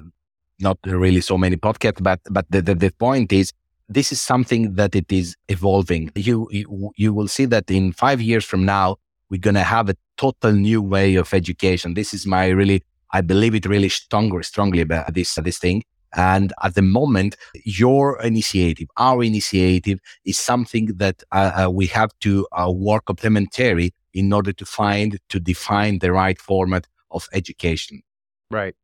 not 0.68 0.78
really 0.84 1.22
so 1.30 1.36
many 1.44 1.56
podcasts, 1.56 2.02
but 2.08 2.20
but 2.36 2.44
the, 2.50 2.60
the, 2.68 2.74
the 2.84 2.90
point 3.06 3.32
is 3.32 3.46
this 3.88 4.12
is 4.12 4.20
something 4.32 4.74
that 4.74 4.92
it 4.94 5.10
is 5.20 5.28
evolving. 5.48 6.10
You, 6.14 6.48
you 6.50 6.92
you 7.04 7.10
will 7.16 7.28
see 7.36 7.46
that 7.54 7.70
in 7.70 7.92
five 8.04 8.20
years 8.20 8.44
from 8.44 8.62
now 8.64 8.96
we're 9.30 9.46
gonna 9.48 9.68
have 9.76 9.88
a 9.88 9.96
total 10.24 10.52
new 10.52 10.82
way 10.82 11.08
of 11.22 11.32
education. 11.32 11.94
This 11.94 12.12
is 12.12 12.26
my 12.26 12.44
really 12.48 12.78
I 13.18 13.20
believe 13.22 13.54
it 13.54 13.66
really 13.74 13.88
strongly 13.88 14.42
strongly 14.42 14.82
about 14.82 15.14
this 15.14 15.30
this 15.48 15.58
thing. 15.58 15.78
And 16.14 16.52
at 16.62 16.74
the 16.74 16.82
moment, 16.82 17.36
your 17.64 18.20
initiative, 18.22 18.88
our 18.96 19.22
initiative 19.22 19.98
is 20.24 20.38
something 20.38 20.86
that 20.96 21.22
uh, 21.32 21.64
uh, 21.64 21.70
we 21.70 21.86
have 21.88 22.10
to 22.20 22.46
uh, 22.52 22.70
work 22.70 23.06
complementary 23.06 23.94
in 24.14 24.32
order 24.32 24.52
to 24.52 24.64
find, 24.64 25.18
to 25.30 25.40
define 25.40 25.98
the 26.00 26.12
right 26.12 26.38
format 26.38 26.86
of 27.10 27.28
education. 27.32 28.02
Right. 28.50 28.74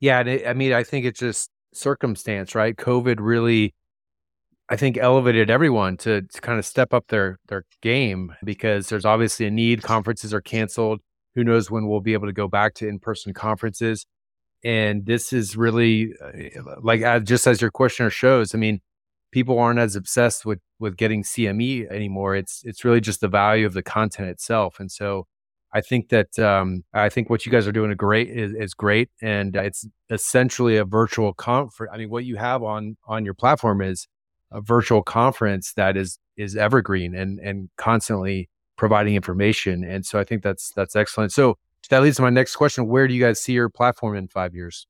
Yeah. 0.00 0.20
It, 0.20 0.46
I 0.46 0.54
mean, 0.54 0.72
I 0.72 0.82
think 0.82 1.04
it's 1.04 1.20
just 1.20 1.50
circumstance, 1.74 2.54
right? 2.54 2.76
COVID 2.76 3.16
really, 3.20 3.74
I 4.68 4.76
think, 4.76 4.96
elevated 4.96 5.50
everyone 5.50 5.96
to, 5.98 6.22
to 6.22 6.40
kind 6.40 6.58
of 6.58 6.64
step 6.64 6.94
up 6.94 7.08
their 7.08 7.38
their 7.48 7.64
game 7.82 8.34
because 8.44 8.88
there's 8.88 9.04
obviously 9.04 9.46
a 9.46 9.50
need. 9.50 9.82
Conferences 9.82 10.32
are 10.32 10.40
canceled. 10.40 11.00
Who 11.34 11.44
knows 11.44 11.70
when 11.70 11.86
we'll 11.86 12.00
be 12.00 12.12
able 12.12 12.26
to 12.26 12.32
go 12.32 12.48
back 12.48 12.74
to 12.74 12.88
in 12.88 12.98
person 12.98 13.34
conferences? 13.34 14.06
And 14.62 15.06
this 15.06 15.32
is 15.32 15.56
really 15.56 16.12
uh, 16.22 16.74
like 16.82 17.02
uh, 17.02 17.20
just 17.20 17.46
as 17.46 17.60
your 17.60 17.70
questioner 17.70 18.10
shows. 18.10 18.54
I 18.54 18.58
mean, 18.58 18.80
people 19.32 19.58
aren't 19.58 19.78
as 19.78 19.96
obsessed 19.96 20.44
with 20.44 20.60
with 20.78 20.96
getting 20.96 21.22
CME 21.22 21.90
anymore. 21.90 22.36
It's 22.36 22.62
it's 22.64 22.84
really 22.84 23.00
just 23.00 23.20
the 23.20 23.28
value 23.28 23.66
of 23.66 23.74
the 23.74 23.82
content 23.82 24.28
itself. 24.28 24.80
And 24.80 24.90
so 24.90 25.26
I 25.72 25.80
think 25.80 26.08
that 26.08 26.38
um, 26.38 26.84
I 26.92 27.08
think 27.08 27.30
what 27.30 27.46
you 27.46 27.52
guys 27.52 27.66
are 27.66 27.72
doing 27.72 27.94
great 27.94 28.28
is, 28.28 28.52
is 28.52 28.74
great, 28.74 29.08
and 29.22 29.54
it's 29.54 29.86
essentially 30.10 30.76
a 30.76 30.84
virtual 30.84 31.32
conference. 31.32 31.92
I 31.94 31.98
mean, 31.98 32.10
what 32.10 32.24
you 32.24 32.36
have 32.36 32.62
on 32.62 32.96
on 33.06 33.24
your 33.24 33.34
platform 33.34 33.80
is 33.80 34.08
a 34.50 34.60
virtual 34.60 35.02
conference 35.02 35.72
that 35.74 35.96
is 35.96 36.18
is 36.36 36.56
evergreen 36.56 37.14
and 37.14 37.38
and 37.38 37.70
constantly 37.76 38.48
providing 38.76 39.14
information. 39.14 39.84
And 39.84 40.04
so 40.04 40.18
I 40.18 40.24
think 40.24 40.42
that's 40.42 40.72
that's 40.74 40.96
excellent. 40.96 41.32
So 41.32 41.56
that 41.88 42.02
leads 42.02 42.16
to 42.16 42.22
my 42.22 42.30
next 42.30 42.56
question: 42.56 42.86
Where 42.86 43.08
do 43.08 43.14
you 43.14 43.22
guys 43.22 43.40
see 43.40 43.52
your 43.52 43.68
platform 43.68 44.16
in 44.16 44.28
five 44.28 44.54
years? 44.54 44.86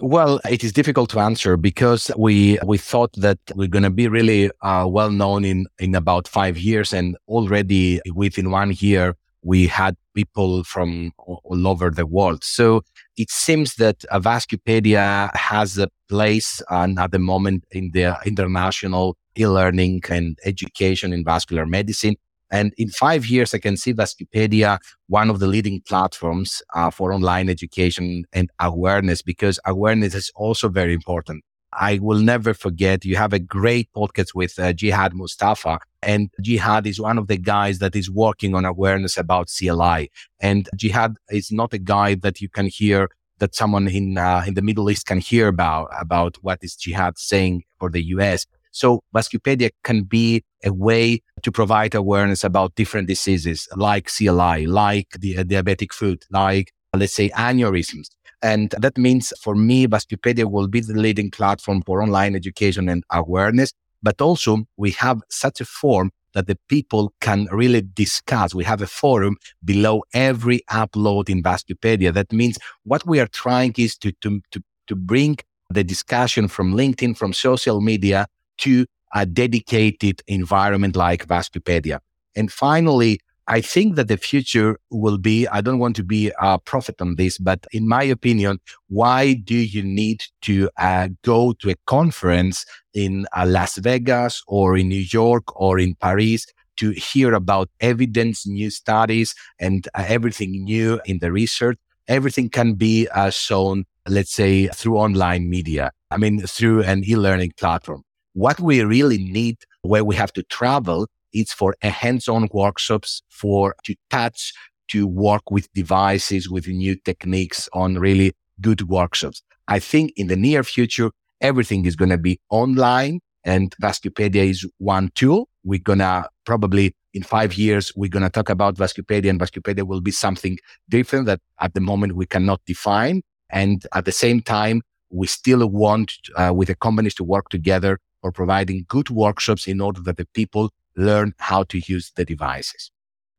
Well, 0.00 0.40
it 0.48 0.62
is 0.62 0.72
difficult 0.72 1.08
to 1.10 1.20
answer 1.20 1.56
because 1.56 2.10
we 2.18 2.58
we 2.64 2.76
thought 2.78 3.12
that 3.14 3.38
we're 3.54 3.68
going 3.68 3.84
to 3.84 3.90
be 3.90 4.08
really 4.08 4.50
uh, 4.60 4.86
well 4.88 5.10
known 5.10 5.44
in 5.44 5.66
in 5.78 5.94
about 5.94 6.28
five 6.28 6.58
years, 6.58 6.92
and 6.92 7.16
already 7.28 8.00
within 8.14 8.50
one 8.50 8.72
year 8.78 9.16
we 9.42 9.68
had 9.68 9.96
people 10.14 10.64
from 10.64 11.12
all 11.18 11.66
over 11.66 11.90
the 11.90 12.04
world. 12.04 12.42
So 12.42 12.82
it 13.16 13.30
seems 13.30 13.76
that 13.76 14.00
Vascupedia 14.12 15.34
has 15.36 15.78
a 15.78 15.88
place 16.08 16.60
and 16.68 16.98
at 16.98 17.12
the 17.12 17.20
moment 17.20 17.64
in 17.70 17.90
the 17.92 18.18
international 18.26 19.16
e-learning 19.38 20.02
and 20.10 20.36
education 20.44 21.12
in 21.12 21.24
vascular 21.24 21.64
medicine. 21.64 22.16
And 22.50 22.72
in 22.78 22.88
five 22.88 23.26
years, 23.26 23.54
I 23.54 23.58
can 23.58 23.76
see 23.76 23.92
Vascupedia, 23.92 24.78
one 25.08 25.30
of 25.30 25.40
the 25.40 25.46
leading 25.46 25.80
platforms 25.80 26.62
uh, 26.74 26.90
for 26.90 27.12
online 27.12 27.48
education 27.48 28.24
and 28.32 28.50
awareness, 28.60 29.22
because 29.22 29.58
awareness 29.66 30.14
is 30.14 30.30
also 30.36 30.68
very 30.68 30.94
important. 30.94 31.44
I 31.72 31.98
will 32.00 32.20
never 32.20 32.54
forget. 32.54 33.04
You 33.04 33.16
have 33.16 33.32
a 33.32 33.38
great 33.38 33.90
podcast 33.94 34.34
with 34.34 34.58
uh, 34.58 34.72
Jihad 34.72 35.12
Mustapha, 35.14 35.78
and 36.02 36.30
Jihad 36.40 36.86
is 36.86 37.00
one 37.00 37.18
of 37.18 37.26
the 37.26 37.36
guys 37.36 37.80
that 37.80 37.94
is 37.94 38.10
working 38.10 38.54
on 38.54 38.64
awareness 38.64 39.18
about 39.18 39.48
CLI. 39.48 40.10
And 40.40 40.68
Jihad 40.76 41.16
is 41.30 41.52
not 41.52 41.74
a 41.74 41.78
guy 41.78 42.14
that 42.14 42.40
you 42.40 42.48
can 42.48 42.66
hear 42.66 43.08
that 43.38 43.54
someone 43.54 43.88
in 43.88 44.16
uh, 44.16 44.44
in 44.46 44.54
the 44.54 44.62
Middle 44.62 44.90
East 44.90 45.06
can 45.06 45.18
hear 45.18 45.48
about 45.48 45.88
about 46.00 46.36
what 46.40 46.60
is 46.62 46.74
Jihad 46.76 47.18
saying 47.18 47.64
for 47.78 47.90
the 47.90 48.02
US. 48.16 48.46
So 48.76 49.00
Vascupedia 49.14 49.70
can 49.84 50.02
be 50.02 50.44
a 50.62 50.70
way 50.70 51.22
to 51.42 51.50
provide 51.50 51.94
awareness 51.94 52.44
about 52.44 52.74
different 52.74 53.08
diseases 53.08 53.66
like 53.74 54.10
CLI, 54.14 54.66
like 54.66 55.08
the 55.18 55.36
diabetic 55.36 55.94
foot, 55.94 56.26
like 56.30 56.72
let's 56.94 57.14
say 57.14 57.30
aneurysms. 57.30 58.08
And 58.42 58.74
that 58.78 58.98
means 58.98 59.32
for 59.40 59.54
me, 59.54 59.86
Vascupedia 59.86 60.44
will 60.50 60.68
be 60.68 60.80
the 60.80 60.92
leading 60.92 61.30
platform 61.30 61.80
for 61.86 62.02
online 62.02 62.36
education 62.36 62.90
and 62.90 63.02
awareness. 63.10 63.72
But 64.02 64.20
also 64.20 64.66
we 64.76 64.90
have 64.90 65.22
such 65.30 65.62
a 65.62 65.64
form 65.64 66.10
that 66.34 66.46
the 66.46 66.58
people 66.68 67.14
can 67.22 67.48
really 67.50 67.80
discuss. 67.80 68.54
We 68.54 68.64
have 68.64 68.82
a 68.82 68.86
forum 68.86 69.38
below 69.64 70.02
every 70.12 70.60
upload 70.70 71.30
in 71.30 71.42
Vascupedia. 71.42 72.12
That 72.12 72.30
means 72.30 72.58
what 72.84 73.06
we 73.06 73.20
are 73.20 73.28
trying 73.28 73.72
is 73.78 73.96
to, 73.96 74.12
to, 74.20 74.42
to, 74.50 74.62
to 74.88 74.94
bring 74.94 75.38
the 75.70 75.82
discussion 75.82 76.46
from 76.46 76.74
LinkedIn, 76.74 77.16
from 77.16 77.32
social 77.32 77.80
media 77.80 78.26
to 78.58 78.86
a 79.14 79.26
dedicated 79.26 80.22
environment 80.26 80.96
like 80.96 81.26
Vascupedia. 81.26 82.00
And 82.34 82.52
finally, 82.52 83.20
I 83.48 83.60
think 83.60 83.94
that 83.94 84.08
the 84.08 84.16
future 84.16 84.76
will 84.90 85.18
be, 85.18 85.46
I 85.46 85.60
don't 85.60 85.78
want 85.78 85.94
to 85.96 86.04
be 86.04 86.32
a 86.40 86.58
prophet 86.58 87.00
on 87.00 87.14
this, 87.14 87.38
but 87.38 87.64
in 87.70 87.86
my 87.86 88.02
opinion, 88.02 88.58
why 88.88 89.34
do 89.34 89.54
you 89.54 89.84
need 89.84 90.24
to 90.42 90.68
uh, 90.78 91.08
go 91.22 91.52
to 91.60 91.70
a 91.70 91.76
conference 91.86 92.66
in 92.92 93.26
uh, 93.36 93.46
Las 93.46 93.76
Vegas 93.76 94.42
or 94.48 94.76
in 94.76 94.88
New 94.88 95.04
York 95.12 95.44
or 95.60 95.78
in 95.78 95.94
Paris 95.94 96.46
to 96.78 96.90
hear 96.90 97.34
about 97.34 97.70
evidence, 97.80 98.46
new 98.48 98.68
studies 98.68 99.32
and 99.60 99.88
uh, 99.94 100.04
everything 100.08 100.64
new 100.64 101.00
in 101.04 101.20
the 101.20 101.30
research? 101.30 101.78
Everything 102.08 102.48
can 102.48 102.74
be 102.74 103.06
uh, 103.14 103.30
shown, 103.30 103.84
let's 104.08 104.32
say 104.32 104.66
through 104.68 104.96
online 104.96 105.48
media. 105.48 105.92
I 106.10 106.16
mean, 106.16 106.40
through 106.40 106.82
an 106.82 107.04
e-learning 107.04 107.52
platform. 107.56 108.02
What 108.36 108.60
we 108.60 108.84
really 108.84 109.16
need 109.16 109.56
where 109.80 110.04
we 110.04 110.14
have 110.16 110.30
to 110.34 110.42
travel 110.42 111.08
is 111.32 111.54
for 111.54 111.74
a 111.80 111.88
hands-on 111.88 112.48
workshops 112.52 113.22
for 113.30 113.74
to 113.84 113.94
touch, 114.10 114.52
to 114.88 115.06
work 115.06 115.50
with 115.50 115.72
devices, 115.72 116.50
with 116.50 116.68
new 116.68 116.96
techniques 116.96 117.66
on 117.72 117.94
really 117.94 118.34
good 118.60 118.90
workshops. 118.90 119.40
I 119.68 119.78
think 119.78 120.12
in 120.16 120.26
the 120.26 120.36
near 120.36 120.62
future, 120.62 121.12
everything 121.40 121.86
is 121.86 121.96
going 121.96 122.10
to 122.10 122.18
be 122.18 122.38
online 122.50 123.20
and 123.42 123.74
Vascupedia 123.82 124.50
is 124.50 124.68
one 124.76 125.12
tool. 125.14 125.48
We're 125.64 125.78
going 125.78 126.00
to 126.00 126.28
probably 126.44 126.94
in 127.14 127.22
five 127.22 127.54
years, 127.54 127.90
we're 127.96 128.10
going 128.10 128.22
to 128.22 128.28
talk 128.28 128.50
about 128.50 128.76
Vascupedia 128.76 129.30
and 129.30 129.40
Vascupedia 129.40 129.86
will 129.86 130.02
be 130.02 130.10
something 130.10 130.58
different 130.90 131.24
that 131.24 131.40
at 131.60 131.72
the 131.72 131.80
moment 131.80 132.16
we 132.16 132.26
cannot 132.26 132.60
define. 132.66 133.22
And 133.48 133.86
at 133.94 134.04
the 134.04 134.12
same 134.12 134.42
time, 134.42 134.82
we 135.08 135.26
still 135.26 135.66
want 135.70 136.12
uh, 136.36 136.52
with 136.54 136.68
the 136.68 136.74
companies 136.74 137.14
to 137.14 137.24
work 137.24 137.48
together 137.48 137.98
for 138.26 138.32
providing 138.32 138.84
good 138.88 139.08
workshops 139.08 139.68
in 139.68 139.80
order 139.80 140.00
that 140.00 140.16
the 140.16 140.26
people 140.34 140.70
learn 140.96 141.32
how 141.38 141.62
to 141.62 141.78
use 141.86 142.10
the 142.16 142.24
devices. 142.24 142.90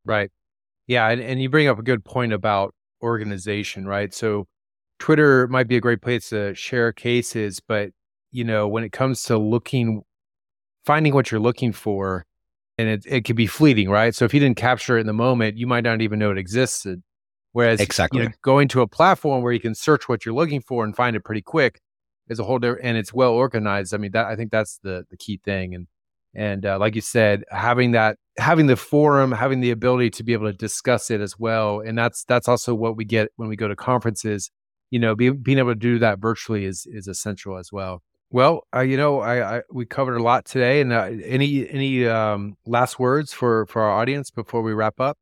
Right. 0.06 0.32
Yeah. 0.88 1.10
And, 1.10 1.21
and 1.21 1.41
you 1.41 1.50
bring 1.50 1.67
up 1.67 1.78
a 1.78 1.84
good 1.84 2.06
point 2.06 2.32
about 2.32 2.73
organization, 3.02 3.86
right? 3.86 4.13
So 4.13 4.47
Twitter 5.00 5.45
might 5.50 5.67
be 5.67 5.76
a 5.76 5.82
great 5.82 6.02
place 6.02 6.30
to 6.30 6.56
share 6.56 6.93
cases, 6.93 7.60
but 7.60 7.89
you 8.32 8.45
know, 8.45 8.65
when 8.65 8.86
it 8.86 8.93
comes 8.93 9.23
to 9.23 9.38
looking, 9.38 10.04
finding 10.86 11.13
what 11.13 11.32
you're 11.32 11.41
looking 11.41 11.73
for, 11.73 12.26
and 12.78 12.88
it, 12.88 13.04
it 13.06 13.26
could 13.26 13.36
be 13.36 13.47
fleeting, 13.47 13.89
right? 13.89 14.15
So 14.15 14.23
if 14.23 14.34
you 14.34 14.39
didn't 14.39 14.58
capture 14.58 14.97
it 14.97 15.02
in 15.02 15.08
the 15.08 15.13
moment, 15.13 15.58
you 15.58 15.67
might 15.67 15.84
not 15.84 16.02
even 16.02 16.19
know 16.19 16.32
it 16.32 16.38
existed. 16.38 17.02
Whereas 17.52 17.82
exactly. 17.82 18.21
you 18.21 18.26
know, 18.30 18.36
going 18.41 18.69
to 18.69 18.82
a 18.82 18.88
platform 18.88 19.41
where 19.41 19.52
you 19.52 19.60
can 19.60 19.76
search 19.76 20.08
what 20.08 20.26
you're 20.26 20.36
looking 20.36 20.62
for 20.62 20.86
and 20.86 20.95
find 20.95 21.15
it 21.15 21.26
pretty 21.26 21.41
quick 21.41 21.82
is 22.30 22.40
a 22.40 22.44
whole 22.44 22.60
different, 22.60 22.86
and 22.86 22.98
it's 22.98 23.13
well 23.13 23.32
organized. 23.32 23.94
I 23.94 23.98
mean, 23.98 24.12
that 24.12 24.28
I 24.28 24.36
think 24.36 24.52
that's 24.52 24.80
the 24.84 25.06
the 25.10 25.18
key 25.18 25.40
thing. 25.44 25.76
And 25.76 25.88
and 26.36 26.66
uh, 26.66 26.78
like 26.80 26.96
you 26.96 27.02
said 27.02 27.44
having 27.50 27.92
that 27.92 28.18
having 28.38 28.68
the 28.68 28.76
forum 28.76 29.32
having 29.32 29.62
the 29.62 29.72
ability 29.72 30.12
to 30.12 30.24
be 30.24 30.34
able 30.34 30.46
to 30.52 30.58
discuss 30.58 31.10
it 31.10 31.22
as 31.22 31.40
well. 31.40 31.80
And 31.80 31.98
that's 31.98 32.24
that's 32.26 32.48
also 32.48 32.76
what 32.76 32.96
we 32.96 33.06
get 33.06 33.30
when 33.36 33.50
we 33.50 33.56
go 33.56 33.68
to 33.68 33.76
conferences. 33.76 34.52
You 34.90 35.00
know 35.00 35.16
be, 35.16 35.30
being 35.32 35.58
able 35.58 35.72
to 35.72 35.76
do 35.76 36.00
that 36.00 36.20
virtually 36.20 36.66
is 36.66 36.88
is 36.90 37.08
essential 37.08 37.58
as 37.58 37.72
well. 37.72 38.04
Well 38.30 38.68
uh, 38.76 38.82
you 38.82 38.98
know 38.98 39.20
I, 39.22 39.58
I, 39.58 39.62
we 39.72 39.86
covered 39.86 40.18
a 40.18 40.24
lot 40.24 40.46
today. 40.46 40.82
And 40.82 40.94
uh, 40.94 41.10
any 41.26 41.70
any 41.70 42.08
um, 42.08 42.56
last 42.66 43.00
words 43.00 43.34
for 43.34 43.66
for 43.66 43.82
our 43.82 43.92
audience 44.00 44.32
before 44.32 44.62
we 44.62 44.74
wrap 44.74 45.00
up 45.00 45.18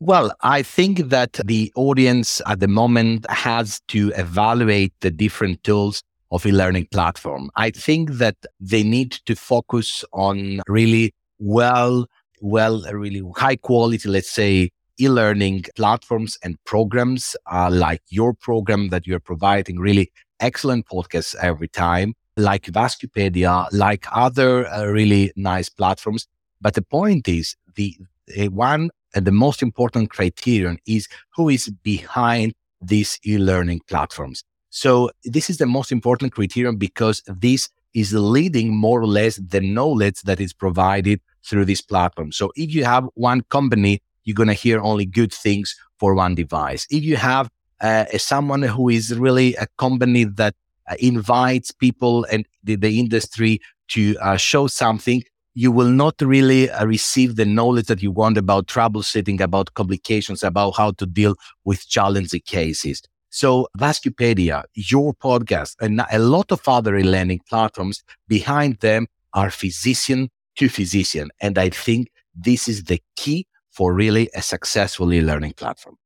well, 0.00 0.32
I 0.42 0.62
think 0.62 1.08
that 1.08 1.32
the 1.44 1.72
audience 1.74 2.40
at 2.46 2.60
the 2.60 2.68
moment 2.68 3.28
has 3.30 3.80
to 3.88 4.12
evaluate 4.16 4.92
the 5.00 5.10
different 5.10 5.64
tools 5.64 6.02
of 6.30 6.46
e-learning 6.46 6.86
platform. 6.92 7.50
I 7.56 7.70
think 7.70 8.12
that 8.12 8.36
they 8.60 8.82
need 8.82 9.12
to 9.26 9.34
focus 9.34 10.04
on 10.12 10.60
really 10.68 11.14
well, 11.38 12.06
well, 12.40 12.82
really 12.92 13.22
high 13.36 13.56
quality, 13.56 14.08
let's 14.08 14.30
say, 14.30 14.70
e-learning 15.00 15.64
platforms 15.76 16.36
and 16.42 16.56
programs 16.64 17.36
uh, 17.50 17.70
like 17.70 18.02
your 18.08 18.34
program 18.34 18.88
that 18.88 19.06
you're 19.06 19.20
providing 19.20 19.78
really 19.78 20.10
excellent 20.40 20.86
podcasts 20.86 21.34
every 21.40 21.68
time, 21.68 22.14
like 22.36 22.64
Vascupedia, 22.64 23.66
like 23.72 24.06
other 24.12 24.66
uh, 24.68 24.84
really 24.84 25.32
nice 25.36 25.68
platforms. 25.68 26.26
But 26.60 26.74
the 26.74 26.82
point 26.82 27.28
is 27.28 27.56
the, 27.76 27.96
the 27.98 28.06
one 28.50 28.90
and 29.14 29.26
the 29.26 29.32
most 29.32 29.62
important 29.62 30.10
criterion 30.10 30.78
is 30.86 31.08
who 31.34 31.48
is 31.48 31.70
behind 31.82 32.54
these 32.80 33.18
e-learning 33.26 33.80
platforms. 33.88 34.44
So 34.70 35.10
this 35.24 35.48
is 35.50 35.58
the 35.58 35.66
most 35.66 35.90
important 35.90 36.32
criterion 36.32 36.76
because 36.76 37.22
this 37.26 37.68
is 37.94 38.12
leading 38.12 38.76
more 38.76 39.00
or 39.00 39.06
less 39.06 39.36
the 39.36 39.60
knowledge 39.60 40.20
that 40.22 40.40
is 40.40 40.52
provided 40.52 41.20
through 41.44 41.64
this 41.64 41.80
platform. 41.80 42.32
So 42.32 42.52
if 42.54 42.74
you 42.74 42.84
have 42.84 43.08
one 43.14 43.42
company, 43.48 44.02
you're 44.24 44.34
going 44.34 44.48
to 44.48 44.54
hear 44.54 44.80
only 44.80 45.06
good 45.06 45.32
things 45.32 45.74
for 45.98 46.14
one 46.14 46.34
device. 46.34 46.86
If 46.90 47.02
you 47.02 47.16
have 47.16 47.50
uh, 47.80 48.04
someone 48.18 48.62
who 48.62 48.88
is 48.88 49.18
really 49.18 49.54
a 49.54 49.66
company 49.78 50.24
that 50.24 50.54
uh, 50.90 50.94
invites 50.98 51.72
people 51.72 52.26
and 52.30 52.46
the, 52.62 52.76
the 52.76 53.00
industry 53.00 53.60
to 53.88 54.16
uh, 54.20 54.36
show 54.36 54.66
something, 54.66 55.22
you 55.54 55.72
will 55.72 55.88
not 55.88 56.14
really 56.20 56.70
uh, 56.70 56.84
receive 56.86 57.36
the 57.36 57.44
knowledge 57.44 57.86
that 57.86 58.02
you 58.02 58.10
want 58.10 58.36
about 58.36 58.66
troubleshooting, 58.66 59.40
about 59.40 59.74
complications, 59.74 60.42
about 60.42 60.72
how 60.76 60.92
to 60.92 61.06
deal 61.06 61.34
with 61.64 61.88
challenging 61.88 62.42
cases. 62.46 63.02
So 63.30 63.68
Vascupedia, 63.76 64.64
your 64.74 65.14
podcast, 65.14 65.74
and 65.80 66.02
a 66.10 66.18
lot 66.18 66.50
of 66.50 66.60
other 66.66 66.96
e-learning 66.96 67.40
platforms 67.48 68.02
behind 68.26 68.78
them 68.78 69.06
are 69.34 69.50
physician 69.50 70.30
to 70.56 70.68
physician. 70.68 71.30
And 71.40 71.58
I 71.58 71.70
think 71.70 72.08
this 72.34 72.68
is 72.68 72.84
the 72.84 73.00
key 73.16 73.46
for 73.70 73.92
really 73.92 74.30
a 74.34 74.42
successful 74.42 75.12
e-learning 75.12 75.52
platform. 75.52 75.96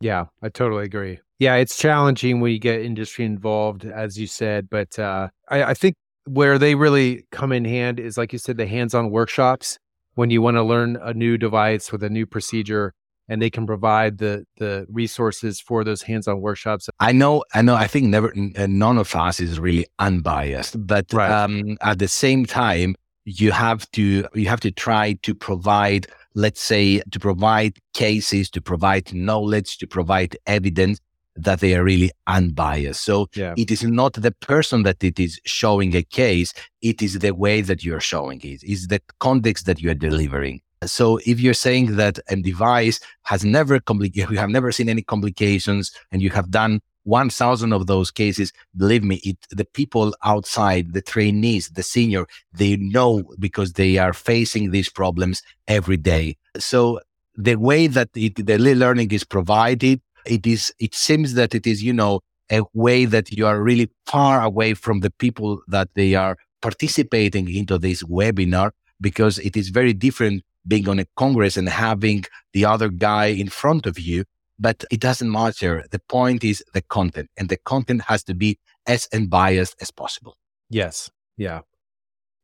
Yeah, 0.00 0.26
I 0.42 0.48
totally 0.48 0.84
agree. 0.84 1.20
Yeah, 1.38 1.54
it's 1.54 1.76
challenging 1.76 2.40
when 2.40 2.52
you 2.52 2.58
get 2.58 2.82
industry 2.82 3.24
involved, 3.24 3.84
as 3.84 4.18
you 4.18 4.26
said, 4.26 4.68
but 4.68 4.98
uh, 4.98 5.28
I, 5.48 5.62
I 5.64 5.74
think 5.74 5.94
where 6.28 6.58
they 6.58 6.74
really 6.74 7.24
come 7.32 7.52
in 7.52 7.64
hand 7.64 7.98
is, 7.98 8.16
like 8.18 8.32
you 8.32 8.38
said, 8.38 8.56
the 8.56 8.66
hands-on 8.66 9.10
workshops 9.10 9.78
when 10.14 10.30
you 10.30 10.42
want 10.42 10.56
to 10.56 10.62
learn 10.62 10.96
a 11.02 11.14
new 11.14 11.38
device 11.38 11.92
with 11.92 12.02
a 12.02 12.10
new 12.10 12.26
procedure 12.26 12.92
and 13.28 13.42
they 13.42 13.50
can 13.50 13.66
provide 13.66 14.18
the 14.18 14.44
the 14.56 14.86
resources 14.90 15.60
for 15.60 15.84
those 15.84 16.02
hands-on 16.02 16.40
workshops. 16.40 16.88
I 16.98 17.12
know, 17.12 17.44
I 17.54 17.62
know. 17.62 17.74
I 17.74 17.86
think 17.86 18.06
never, 18.06 18.32
none 18.34 18.98
of 18.98 19.14
us 19.14 19.38
is 19.40 19.60
really 19.60 19.86
unbiased, 19.98 20.86
but 20.86 21.06
Right. 21.12 21.30
um, 21.30 21.76
at 21.82 21.98
the 21.98 22.08
same 22.08 22.46
time, 22.46 22.94
you 23.24 23.52
have 23.52 23.90
to 23.92 24.26
you 24.34 24.48
have 24.48 24.60
to 24.60 24.70
try 24.70 25.12
to 25.22 25.34
provide, 25.34 26.06
let's 26.34 26.62
say, 26.62 27.02
to 27.10 27.20
provide 27.20 27.78
cases, 27.92 28.48
to 28.50 28.60
provide 28.62 29.12
knowledge, 29.12 29.76
to 29.78 29.86
provide 29.86 30.36
evidence 30.46 30.98
that 31.38 31.60
they 31.60 31.74
are 31.74 31.84
really 31.84 32.10
unbiased. 32.26 33.02
So 33.04 33.28
Yeah. 33.34 33.54
it 33.56 33.70
is 33.70 33.82
not 33.84 34.12
the 34.14 34.32
person 34.32 34.82
that 34.82 35.02
it 35.02 35.18
is 35.18 35.40
showing 35.44 35.94
a 35.96 36.02
case; 36.02 36.52
it 36.82 37.02
is 37.02 37.18
the 37.18 37.34
way 37.34 37.60
that 37.62 37.84
you 37.84 37.94
are 37.94 38.00
showing. 38.00 38.40
It's 38.42 38.86
the 38.88 39.00
context 39.20 39.66
that 39.66 39.80
you 39.80 39.90
are 39.90 40.00
delivering. 40.08 40.60
So 40.86 41.18
if 41.26 41.40
you're 41.40 41.54
saying 41.54 41.96
that 41.96 42.18
a 42.28 42.36
device 42.36 43.00
has 43.22 43.44
never 43.44 43.80
compli- 43.80 44.14
you 44.32 44.36
have 44.36 44.50
never 44.50 44.70
seen 44.72 44.88
any 44.88 45.02
complications 45.02 45.92
and 46.12 46.22
you 46.22 46.30
have 46.30 46.50
done 46.50 46.80
1000 47.04 47.72
of 47.72 47.86
those 47.86 48.10
cases, 48.10 48.52
believe 48.76 49.02
me, 49.02 49.16
it, 49.24 49.38
the 49.50 49.64
people 49.64 50.14
outside, 50.24 50.92
the 50.92 51.00
trainees, 51.00 51.70
the 51.70 51.82
senior, 51.82 52.26
they 52.52 52.76
know 52.76 53.24
because 53.38 53.72
they 53.72 53.96
are 53.96 54.12
facing 54.12 54.70
these 54.70 54.90
problems 54.90 55.42
every 55.66 55.96
day. 55.96 56.36
So 56.58 57.00
the 57.34 57.56
way 57.56 57.86
that 57.86 58.10
it, 58.14 58.34
the 58.46 58.58
learning 58.58 59.10
is 59.12 59.24
provided, 59.24 60.00
it 60.28 60.46
is, 60.46 60.72
it 60.78 60.94
seems 60.94 61.34
that 61.34 61.54
it 61.54 61.66
is, 61.66 61.82
you 61.82 61.92
know, 61.92 62.20
a 62.50 62.62
way 62.72 63.04
that 63.04 63.30
you 63.32 63.46
are 63.46 63.62
really 63.62 63.90
far 64.06 64.42
away 64.42 64.74
from 64.74 65.00
the 65.00 65.10
people 65.10 65.60
that 65.68 65.88
they 65.94 66.14
are 66.14 66.36
participating 66.62 67.52
into 67.54 67.78
this 67.78 68.02
webinar 68.04 68.70
because 69.00 69.38
it 69.38 69.56
is 69.56 69.68
very 69.68 69.92
different 69.92 70.42
being 70.66 70.88
on 70.88 70.98
a 70.98 71.06
congress 71.16 71.56
and 71.56 71.68
having 71.68 72.24
the 72.52 72.64
other 72.64 72.88
guy 72.88 73.26
in 73.26 73.48
front 73.48 73.86
of 73.86 73.98
you 73.98 74.24
but 74.58 74.82
it 74.90 74.98
doesn't 74.98 75.30
matter 75.30 75.84
the 75.92 76.00
point 76.08 76.42
is 76.42 76.64
the 76.74 76.82
content 76.82 77.30
and 77.36 77.48
the 77.48 77.56
content 77.58 78.02
has 78.02 78.24
to 78.24 78.34
be 78.34 78.58
as 78.86 79.08
unbiased 79.12 79.76
as 79.80 79.90
possible 79.90 80.36
Yes. 80.70 81.10
Yeah. 81.36 81.60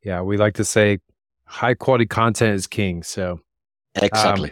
Yeah. 0.03 0.21
We 0.21 0.37
like 0.37 0.55
to 0.55 0.65
say 0.65 0.99
high 1.45 1.75
quality 1.75 2.05
content 2.05 2.55
is 2.55 2.67
king. 2.67 3.03
So, 3.03 3.31
um, 3.31 4.03
exactly 4.03 4.51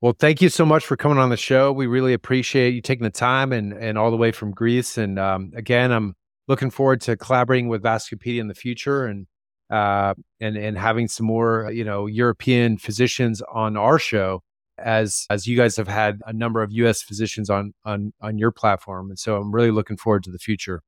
well, 0.00 0.14
thank 0.18 0.40
you 0.40 0.48
so 0.48 0.64
much 0.64 0.86
for 0.86 0.96
coming 0.96 1.18
on 1.18 1.28
the 1.28 1.36
show. 1.36 1.72
We 1.72 1.86
really 1.86 2.12
appreciate 2.12 2.74
you 2.74 2.80
taking 2.80 3.04
the 3.04 3.10
time 3.10 3.52
and, 3.52 3.72
and 3.72 3.98
all 3.98 4.10
the 4.10 4.16
way 4.16 4.30
from 4.30 4.52
Greece. 4.52 4.96
And 4.96 5.18
um, 5.18 5.52
again, 5.56 5.90
I'm 5.90 6.14
looking 6.46 6.70
forward 6.70 7.00
to 7.02 7.16
collaborating 7.16 7.68
with 7.68 7.82
Vascupedia 7.82 8.40
in 8.40 8.48
the 8.48 8.54
future 8.54 9.06
and 9.06 9.26
uh, 9.70 10.14
and 10.40 10.56
and 10.56 10.78
having 10.78 11.08
some 11.08 11.26
more 11.26 11.70
you 11.70 11.84
know 11.84 12.06
European 12.06 12.78
physicians 12.78 13.42
on 13.52 13.76
our 13.76 13.98
show 13.98 14.40
as 14.78 15.26
as 15.28 15.46
you 15.46 15.56
guys 15.56 15.76
have 15.76 15.88
had 15.88 16.20
a 16.26 16.32
number 16.32 16.62
of 16.62 16.72
U.S. 16.72 17.02
physicians 17.02 17.50
on 17.50 17.74
on 17.84 18.12
on 18.22 18.38
your 18.38 18.50
platform. 18.50 19.10
And 19.10 19.18
so 19.18 19.36
I'm 19.36 19.52
really 19.52 19.70
looking 19.70 19.96
forward 19.96 20.22
to 20.24 20.30
the 20.30 20.38
future. 20.38 20.80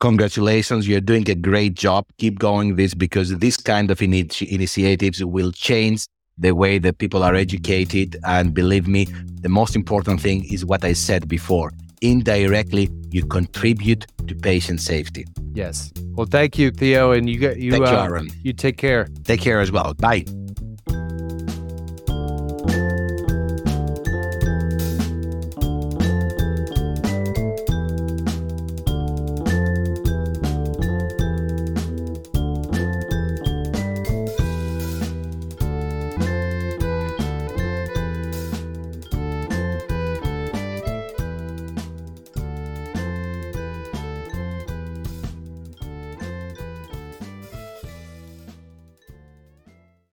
congratulations 0.00 0.88
you're 0.88 1.00
doing 1.12 1.28
a 1.30 1.34
great 1.50 1.74
job 1.74 2.04
keep 2.18 2.36
going 2.38 2.74
this 2.74 2.92
because 2.92 3.28
this 3.38 3.56
kind 3.56 3.88
of 3.92 3.98
initi- 4.00 4.48
initiatives 4.48 5.24
will 5.24 5.52
change 5.52 6.06
the 6.42 6.52
way 6.52 6.78
that 6.78 6.98
people 6.98 7.22
are 7.22 7.34
educated. 7.34 8.16
And 8.24 8.52
believe 8.52 8.86
me 8.86 9.06
the 9.40 9.48
most 9.48 9.74
important 9.74 10.20
thing 10.20 10.44
is 10.52 10.64
what 10.64 10.84
i 10.84 10.92
said 10.92 11.28
before. 11.28 11.72
Indirectly 12.00 12.90
you 13.10 13.24
contribute 13.24 14.06
to 14.26 14.34
patient 14.34 14.80
safety. 14.80 15.24
Yes. 15.54 15.92
Well, 16.14 16.26
thank 16.26 16.58
you, 16.58 16.70
Theo, 16.70 17.12
and 17.12 17.28
you 17.30 17.38
get 17.38 17.58
you 17.58 17.72
thank 17.72 17.86
you 17.86 17.96
uh, 17.96 18.04
aaron. 18.04 18.28
you 18.42 18.52
take 18.52 18.76
care. 18.76 19.08
take 19.24 19.40
care 19.40 19.60
as 19.60 19.70
well. 19.70 19.94
Bye 19.94 20.24